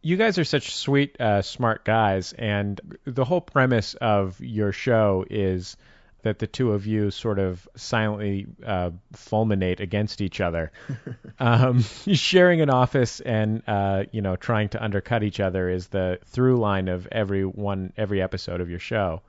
You 0.03 0.17
guys 0.17 0.37
are 0.37 0.43
such 0.43 0.75
sweet, 0.75 1.19
uh, 1.19 1.41
smart 1.41 1.85
guys, 1.85 2.33
and 2.33 2.79
the 3.05 3.23
whole 3.23 3.41
premise 3.41 3.95
of 3.95 4.39
your 4.41 4.73
show 4.73 5.25
is 5.29 5.77
that 6.23 6.39
the 6.39 6.47
two 6.47 6.73
of 6.73 6.85
you 6.85 7.09
sort 7.09 7.39
of 7.39 7.67
silently 7.75 8.45
uh, 8.65 8.91
fulminate 9.13 9.79
against 9.79 10.21
each 10.21 10.41
other, 10.41 10.71
um, 11.39 11.81
sharing 12.13 12.61
an 12.61 12.69
office 12.69 13.21
and 13.21 13.63
uh, 13.65 14.03
you 14.11 14.21
know 14.21 14.35
trying 14.35 14.69
to 14.69 14.83
undercut 14.83 15.23
each 15.23 15.39
other 15.39 15.69
is 15.69 15.87
the 15.87 16.19
through 16.25 16.57
line 16.57 16.89
of 16.89 17.07
every 17.11 17.45
one 17.45 17.93
every 17.97 18.21
episode 18.21 18.59
of 18.59 18.69
your 18.69 18.79
show. 18.79 19.21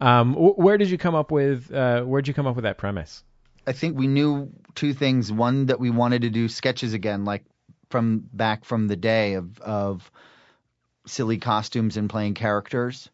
Um, 0.00 0.34
wh- 0.34 0.58
where 0.58 0.78
did 0.78 0.90
you 0.90 0.98
come 0.98 1.16
up 1.16 1.32
with 1.32 1.72
uh, 1.72 2.02
where 2.02 2.22
did 2.22 2.28
you 2.28 2.34
come 2.34 2.46
up 2.46 2.54
with 2.54 2.64
that 2.64 2.78
premise? 2.78 3.24
I 3.66 3.72
think 3.72 3.96
we 3.96 4.06
knew 4.06 4.52
two 4.76 4.92
things. 4.92 5.32
One 5.32 5.66
that 5.66 5.80
we 5.80 5.90
wanted 5.90 6.22
to 6.22 6.30
do 6.30 6.48
sketches 6.48 6.92
again, 6.92 7.24
like 7.24 7.44
from 7.94 8.28
back 8.32 8.64
from 8.64 8.88
the 8.88 8.96
day 8.96 9.34
of 9.34 9.60
of 9.60 10.10
silly 11.06 11.38
costumes 11.38 11.96
and 11.96 12.10
playing 12.10 12.34
characters, 12.34 13.08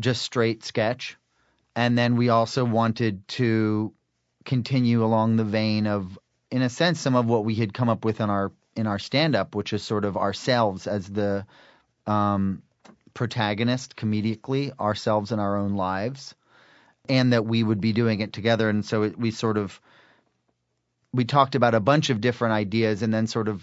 just 0.00 0.20
straight 0.20 0.64
sketch. 0.64 1.16
And 1.76 1.96
then 1.96 2.16
we 2.16 2.28
also 2.28 2.64
wanted 2.64 3.28
to 3.28 3.92
continue 4.44 5.04
along 5.04 5.36
the 5.36 5.44
vein 5.44 5.86
of, 5.86 6.18
in 6.50 6.62
a 6.62 6.68
sense, 6.68 6.98
some 6.98 7.14
of 7.14 7.26
what 7.26 7.44
we 7.44 7.54
had 7.54 7.72
come 7.72 7.88
up 7.88 8.04
with 8.04 8.20
in 8.20 8.30
our 8.30 8.50
in 8.74 8.88
our 8.88 8.98
stand 8.98 9.36
up, 9.36 9.54
which 9.54 9.72
is 9.72 9.84
sort 9.84 10.04
of 10.04 10.16
ourselves 10.16 10.88
as 10.88 11.08
the 11.08 11.46
um, 12.08 12.62
protagonist 13.14 13.94
comedically, 13.94 14.76
ourselves 14.80 15.30
in 15.30 15.38
our 15.38 15.56
own 15.56 15.76
lives 15.76 16.34
and 17.08 17.32
that 17.32 17.46
we 17.46 17.62
would 17.62 17.80
be 17.80 17.92
doing 17.92 18.18
it 18.18 18.32
together. 18.32 18.68
And 18.68 18.84
so 18.84 19.04
it, 19.04 19.16
we 19.16 19.30
sort 19.30 19.56
of 19.56 19.80
we 21.12 21.24
talked 21.24 21.54
about 21.54 21.76
a 21.76 21.80
bunch 21.80 22.10
of 22.10 22.20
different 22.20 22.54
ideas, 22.54 23.02
and 23.02 23.14
then 23.14 23.28
sort 23.28 23.46
of 23.46 23.62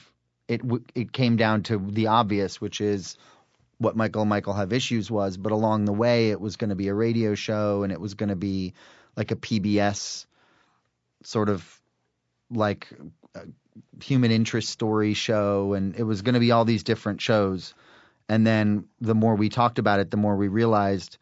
it 0.52 0.62
it 0.96 1.12
came 1.14 1.38
down 1.38 1.64
to 1.64 1.78
the 1.78 2.08
obvious, 2.08 2.60
which 2.60 2.82
is 2.82 3.18
what 3.78 3.96
Michael 3.96 4.22
and 4.22 4.30
Michael 4.30 4.54
have 4.54 4.74
issues 4.74 5.10
was. 5.10 5.38
But 5.38 5.54
along 5.54 5.86
the 5.86 5.94
way, 5.94 6.30
it 6.32 6.42
was 6.42 6.58
going 6.58 6.72
to 6.72 6.76
be 6.76 6.90
a 6.90 6.94
radio 6.94 7.36
show, 7.36 7.84
and 7.84 7.92
it 7.92 8.02
was 8.02 8.16
going 8.16 8.30
to 8.30 8.36
be 8.36 8.74
like 9.16 9.32
a 9.32 9.38
PBS 9.38 10.26
sort 11.24 11.48
of 11.48 11.82
like 12.50 12.90
uh, 13.34 13.40
human 14.04 14.32
interest 14.32 14.70
story 14.70 15.14
show, 15.14 15.74
and 15.74 15.96
it 15.96 16.04
was 16.04 16.22
going 16.22 16.34
to 16.34 16.42
be 16.42 16.52
all 16.52 16.66
these 16.66 16.84
different 16.84 17.22
shows. 17.22 17.74
And 18.28 18.46
then 18.46 18.86
the 19.00 19.16
more 19.16 19.36
we 19.36 19.48
talked 19.48 19.80
about 19.80 20.02
it, 20.02 20.12
the 20.12 20.18
more 20.18 20.36
we 20.36 20.50
realized 20.50 21.18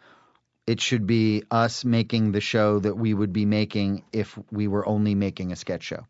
it 0.65 0.81
should 0.81 1.05
be 1.05 1.43
us 1.51 1.85
making 1.85 2.31
the 2.31 2.41
show 2.41 2.79
that 2.79 2.95
we 2.95 3.13
would 3.13 3.33
be 3.33 3.45
making 3.45 4.03
if 4.11 4.37
we 4.51 4.67
were 4.67 4.87
only 4.87 5.13
making 5.13 5.51
a 5.51 5.55
sketch 5.55 5.83
show. 5.83 6.05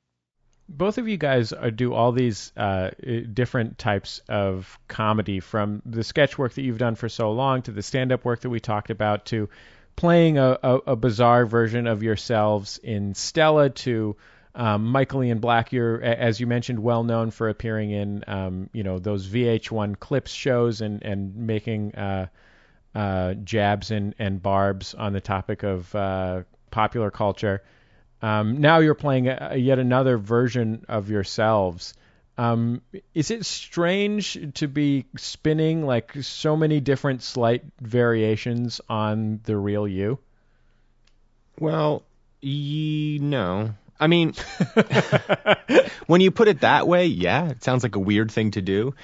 Both 0.70 1.00
of 1.00 1.08
you 1.08 1.18
guys 1.18 1.52
uh, 1.52 1.72
do 1.72 1.94
all 1.94 2.12
these 2.12 2.54
uh, 2.56 2.92
different 3.34 3.78
types 3.78 4.22
of 4.30 4.78
comedy 4.88 5.40
from 5.40 5.82
the 5.86 6.04
sketch 6.04 6.38
work 6.38 6.54
that 6.54 6.62
you've 6.62 6.78
done 6.78 6.96
for 6.96 7.10
so 7.10 7.32
long 7.32 7.64
to 7.64 7.72
the 7.72 7.82
stand-up 7.82 8.24
work 8.24 8.42
that 8.42 8.50
we 8.50 8.60
talked 8.60 8.92
about 8.92 9.26
to 9.26 9.50
playing 9.96 10.38
a, 10.38 10.58
a, 10.62 10.76
a 10.88 10.96
bizarre 10.96 11.46
version 11.46 11.88
of 11.88 12.04
yourselves 12.04 12.78
in 12.78 13.16
Stella 13.16 13.70
to 13.70 14.16
um, 14.56 14.86
Michael 14.86 15.24
Ian 15.24 15.40
Black. 15.40 15.74
You're, 15.74 16.02
as 16.02 16.40
you 16.40 16.48
mentioned, 16.48 16.80
well 16.80 17.04
known 17.04 17.32
for 17.32 17.50
appearing 17.50 17.92
in 17.92 18.24
um, 18.28 18.70
you 18.72 18.84
know 18.84 19.00
those 19.00 19.28
VH1 19.28 20.00
clips 20.00 20.32
shows 20.32 20.82
and 20.82 21.04
and 21.04 21.36
making 21.36 21.96
uh, 21.96 22.28
uh, 22.96 23.34
jabs 23.36 23.92
and, 23.92 24.16
and 24.20 24.42
barbs 24.42 24.94
on 24.94 25.14
the 25.14 25.22
topic 25.22 25.64
of 25.64 25.94
uh, 25.96 26.44
popular 26.72 27.12
culture. 27.12 27.62
Um, 28.22 28.60
now 28.60 28.80
you're 28.80 28.96
playing 28.96 29.28
a, 29.28 29.50
a 29.52 29.58
yet 29.58 29.80
another 29.80 30.18
version 30.18 30.86
of 30.90 31.10
yourselves. 31.10 31.94
Um, 32.38 32.82
is 33.14 33.32
it 33.32 33.46
strange 33.46 34.38
to 34.56 34.68
be 34.68 35.06
spinning 35.18 35.86
like 35.86 36.14
so 36.22 36.56
many 36.56 36.80
different 36.80 37.22
slight 37.22 37.64
variations 37.82 38.80
on 38.90 39.42
the 39.44 39.58
real 39.58 39.88
you? 39.88 40.20
Well, 41.60 42.04
ye 42.42 43.20
no. 43.20 43.76
I 44.00 44.08
mean, 44.08 44.34
when 46.08 46.22
you 46.22 46.32
put 46.32 46.48
it 46.48 46.62
that 46.62 46.88
way, 46.88 47.08
yeah, 47.08 47.50
it 47.50 47.64
sounds 47.64 47.84
like 47.84 47.96
a 47.96 48.00
weird 48.00 48.32
thing 48.32 48.52
to 48.52 48.62
do. 48.62 48.96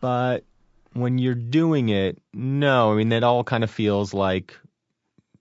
But 0.00 0.44
when 0.94 1.18
you're 1.18 1.34
doing 1.34 1.90
it, 1.90 2.18
no. 2.32 2.92
I 2.92 2.96
mean, 2.96 3.10
that 3.10 3.22
all 3.22 3.44
kind 3.44 3.64
of 3.64 3.70
feels 3.70 4.14
like 4.14 4.58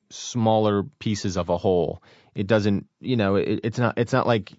smaller 0.10 0.84
pieces 1.00 1.38
of 1.38 1.48
a 1.48 1.58
whole. 1.58 2.04
It 2.36 2.48
doesn't, 2.48 2.88
you 3.00 3.16
know, 3.16 3.36
it, 3.36 3.62
it's 3.64 3.80
not. 3.80 3.98
It's 3.98 4.14
not 4.14 4.28
like, 4.28 4.52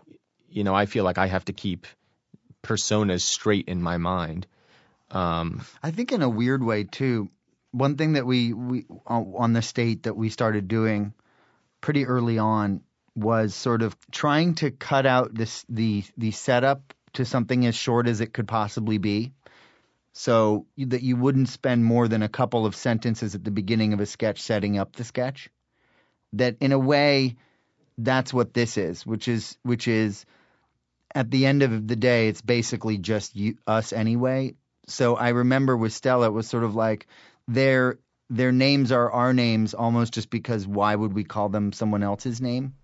you 0.48 0.64
know, 0.64 0.74
I 0.74 0.86
feel 0.86 1.04
like 1.04 1.18
I 1.18 1.26
have 1.26 1.44
to 1.44 1.52
keep 1.52 1.86
personas 2.62 3.20
straight 3.20 3.68
in 3.68 3.82
my 3.82 3.98
mind. 3.98 4.46
Um, 5.10 5.64
I 5.82 5.90
think 5.90 6.10
in 6.12 6.22
a 6.22 6.28
weird 6.28 6.64
way 6.64 6.84
too. 6.84 7.28
One 7.72 7.96
thing 7.96 8.14
that 8.14 8.26
we 8.26 8.52
we 8.54 8.86
on 9.06 9.52
the 9.52 9.62
state 9.62 10.04
that 10.04 10.16
we 10.16 10.30
started 10.30 10.66
doing 10.66 11.12
pretty 11.80 12.06
early 12.06 12.38
on 12.38 12.80
was 13.14 13.54
sort 13.54 13.82
of 13.82 13.96
trying 14.10 14.54
to 14.56 14.70
cut 14.70 15.06
out 15.06 15.34
this 15.34 15.64
the 15.68 16.04
the 16.16 16.30
setup 16.30 16.94
to 17.14 17.24
something 17.24 17.66
as 17.66 17.74
short 17.74 18.08
as 18.08 18.20
it 18.20 18.32
could 18.32 18.48
possibly 18.48 18.98
be 18.98 19.32
so 20.12 20.66
that 20.78 21.02
you 21.02 21.16
wouldn't 21.16 21.48
spend 21.48 21.84
more 21.84 22.08
than 22.08 22.22
a 22.22 22.28
couple 22.28 22.64
of 22.64 22.74
sentences 22.74 23.34
at 23.34 23.44
the 23.44 23.50
beginning 23.50 23.92
of 23.92 24.00
a 24.00 24.06
sketch 24.06 24.40
setting 24.40 24.78
up 24.78 24.96
the 24.96 25.04
sketch 25.04 25.50
that 26.32 26.56
in 26.60 26.72
a 26.72 26.78
way 26.78 27.36
that's 27.98 28.32
what 28.32 28.54
this 28.54 28.76
is 28.76 29.06
which 29.06 29.28
is 29.28 29.56
which 29.62 29.88
is 29.88 30.24
at 31.14 31.30
the 31.30 31.46
end 31.46 31.62
of 31.62 31.86
the 31.86 31.96
day 31.96 32.28
it's 32.28 32.42
basically 32.42 32.98
just 32.98 33.34
you, 33.34 33.56
us 33.66 33.92
anyway 33.92 34.54
so 34.86 35.16
i 35.16 35.30
remember 35.30 35.76
with 35.76 35.92
stella 35.92 36.26
it 36.26 36.32
was 36.32 36.48
sort 36.48 36.64
of 36.64 36.74
like 36.74 37.06
their 37.48 37.98
their 38.28 38.52
names 38.52 38.92
are 38.92 39.10
our 39.10 39.32
names 39.32 39.72
almost 39.72 40.12
just 40.12 40.30
because 40.30 40.66
why 40.66 40.94
would 40.94 41.12
we 41.12 41.24
call 41.24 41.48
them 41.48 41.72
someone 41.72 42.02
else's 42.02 42.40
name 42.40 42.74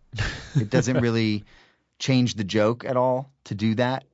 it 0.57 0.71
doesn't 0.71 1.01
really 1.01 1.45
change 2.03 2.35
the 2.35 2.45
joke 2.45 2.85
at 2.85 2.97
all 2.97 3.33
to 3.45 3.55
do 3.55 3.77
that. 3.77 4.05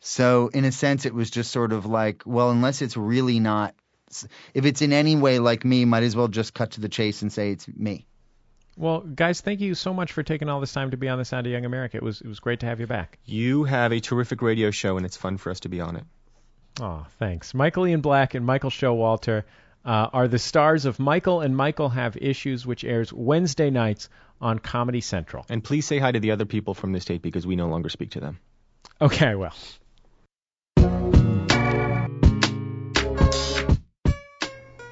So, 0.00 0.48
in 0.48 0.64
a 0.64 0.72
sense, 0.72 1.04
it 1.04 1.14
was 1.14 1.30
just 1.30 1.50
sort 1.50 1.72
of 1.72 1.86
like, 1.86 2.22
well, 2.24 2.50
unless 2.50 2.80
it's 2.82 2.96
really 2.96 3.40
not, 3.40 3.74
if 4.54 4.64
it's 4.64 4.82
in 4.82 4.92
any 4.92 5.16
way 5.16 5.38
like 5.38 5.64
me, 5.64 5.84
might 5.84 6.02
as 6.04 6.16
well 6.16 6.28
just 6.28 6.54
cut 6.54 6.72
to 6.72 6.80
the 6.80 6.88
chase 6.88 7.22
and 7.22 7.32
say 7.32 7.50
it's 7.50 7.68
me. 7.68 8.06
Well, 8.80 9.00
guys, 9.00 9.42
thank 9.42 9.60
you 9.60 9.74
so 9.74 9.92
much 9.92 10.12
for 10.12 10.22
taking 10.22 10.48
all 10.48 10.58
this 10.58 10.72
time 10.72 10.92
to 10.92 10.96
be 10.96 11.06
on 11.10 11.18
the 11.18 11.24
Sound 11.26 11.46
of 11.46 11.52
Young 11.52 11.66
America. 11.66 11.98
It 11.98 12.02
was 12.02 12.22
it 12.22 12.26
was 12.26 12.40
great 12.40 12.60
to 12.60 12.66
have 12.66 12.80
you 12.80 12.86
back. 12.86 13.18
You 13.26 13.64
have 13.64 13.92
a 13.92 14.00
terrific 14.00 14.40
radio 14.40 14.70
show, 14.70 14.96
and 14.96 15.04
it's 15.04 15.18
fun 15.18 15.36
for 15.36 15.50
us 15.50 15.60
to 15.60 15.68
be 15.68 15.82
on 15.82 15.96
it. 15.96 16.04
Oh, 16.80 17.04
thanks. 17.18 17.52
Michael 17.52 17.86
Ian 17.86 18.00
Black 18.00 18.34
and 18.34 18.46
Michael 18.46 18.70
Showalter 18.70 19.42
uh, 19.84 20.08
are 20.14 20.28
the 20.28 20.38
stars 20.38 20.86
of 20.86 20.98
Michael 20.98 21.42
and 21.42 21.54
Michael 21.54 21.90
Have 21.90 22.16
Issues, 22.16 22.64
which 22.64 22.82
airs 22.82 23.12
Wednesday 23.12 23.68
nights 23.68 24.08
on 24.40 24.58
Comedy 24.58 25.02
Central. 25.02 25.44
And 25.50 25.62
please 25.62 25.84
say 25.84 25.98
hi 25.98 26.10
to 26.10 26.20
the 26.20 26.30
other 26.30 26.46
people 26.46 26.72
from 26.72 26.92
the 26.92 27.00
state 27.00 27.20
because 27.20 27.46
we 27.46 27.56
no 27.56 27.68
longer 27.68 27.90
speak 27.90 28.12
to 28.12 28.20
them. 28.20 28.38
Okay, 28.98 29.26
I 29.26 29.34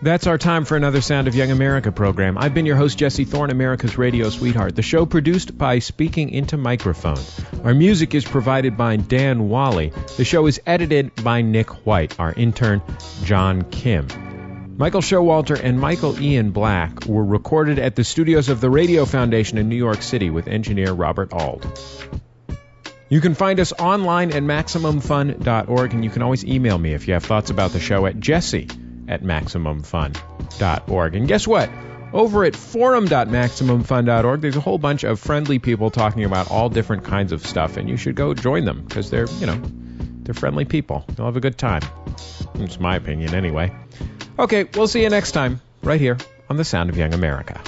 That's 0.01 0.29
our 0.29 0.39
time 0.39 0.65
for 0.65 0.77
another 0.77 1.01
Sound 1.01 1.27
of 1.27 1.35
Young 1.35 1.51
America 1.51 1.91
program. 1.91 2.39
I've 2.39 2.55
been 2.55 2.67
your 2.67 2.77
host, 2.77 2.99
Jesse 2.99 3.25
Thorn, 3.25 3.51
America's 3.51 3.99
radio 3.99 4.31
sweetheart. 4.31 4.77
The 4.77 4.83
show 4.83 5.07
produced 5.07 5.59
by 5.59 5.81
Speaking 5.81 6.31
Into 6.31 6.57
Microphone. 6.57 7.19
Our 7.65 7.75
music 7.75 8.15
is 8.15 8.25
provided 8.25 8.77
by 8.77 8.95
Dan 8.95 9.49
Wally. 9.49 9.93
The 10.17 10.25
show 10.25 10.47
is 10.47 10.61
edited 10.65 11.25
by 11.25 11.43
Nick 11.43 11.85
White. 11.85 12.21
Our 12.21 12.33
intern, 12.33 12.81
John 13.25 13.63
Kim. 13.63 14.07
Michael 14.77 15.01
Showalter 15.01 15.61
and 15.61 15.81
Michael 15.81 16.17
Ian 16.21 16.53
Black 16.53 17.07
were 17.07 17.25
recorded 17.25 17.81
at 17.81 17.97
the 17.97 18.05
studios 18.05 18.51
of 18.51 18.61
the 18.61 18.71
Radio 18.71 19.05
Foundation 19.05 19.59
in 19.59 19.69
New 19.69 19.75
York 19.75 20.03
City 20.03 20.31
with 20.31 20.47
engineer 20.47 20.93
Robert 20.93 21.33
Auld. 21.33 21.67
You 23.09 23.21
can 23.21 23.35
find 23.35 23.59
us 23.59 23.73
online 23.73 24.31
at 24.31 24.45
MaximumFun.org, 24.45 25.93
and 25.93 26.05
you 26.05 26.11
can 26.11 26.23
always 26.23 26.45
email 26.45 26.79
me 26.79 26.95
if 26.95 27.09
you 27.09 27.15
have 27.15 27.25
thoughts 27.25 27.51
about 27.51 27.73
the 27.73 27.81
show 27.81 28.07
at 28.07 28.21
jesse 28.21 28.69
at 29.09 29.23
MaximumFun.org. 29.23 31.15
And 31.17 31.27
guess 31.27 31.47
what? 31.47 31.71
Over 32.13 32.45
at 32.45 32.57
forum.maximumfun.org, 32.57 34.41
there's 34.41 34.57
a 34.57 34.61
whole 34.61 34.79
bunch 34.79 35.05
of 35.05 35.21
friendly 35.21 35.59
people 35.59 35.91
talking 35.91 36.25
about 36.25 36.51
all 36.51 36.69
different 36.69 37.05
kinds 37.05 37.33
of 37.33 37.47
stuff, 37.47 37.77
and 37.77 37.89
you 37.89 37.97
should 37.97 38.15
go 38.15 38.33
join 38.35 38.65
them 38.65 38.83
because 38.83 39.11
they're, 39.11 39.27
you 39.41 39.47
know, 39.47 39.61
they're 40.23 40.35
friendly 40.35 40.65
people. 40.65 41.05
You'll 41.17 41.27
have 41.27 41.37
a 41.37 41.41
good 41.41 41.59
time. 41.59 41.83
It's 42.55 42.81
my 42.81 42.97
opinion, 42.97 43.35
anyway. 43.35 43.73
Okay, 44.39 44.65
we'll 44.75 44.89
see 44.89 45.03
you 45.03 45.11
next 45.11 45.33
time, 45.33 45.61
right 45.83 46.01
here 46.01 46.17
on 46.49 46.57
The 46.57 46.65
Sound 46.65 46.89
of 46.89 46.97
Young 46.97 47.13
America. 47.13 47.61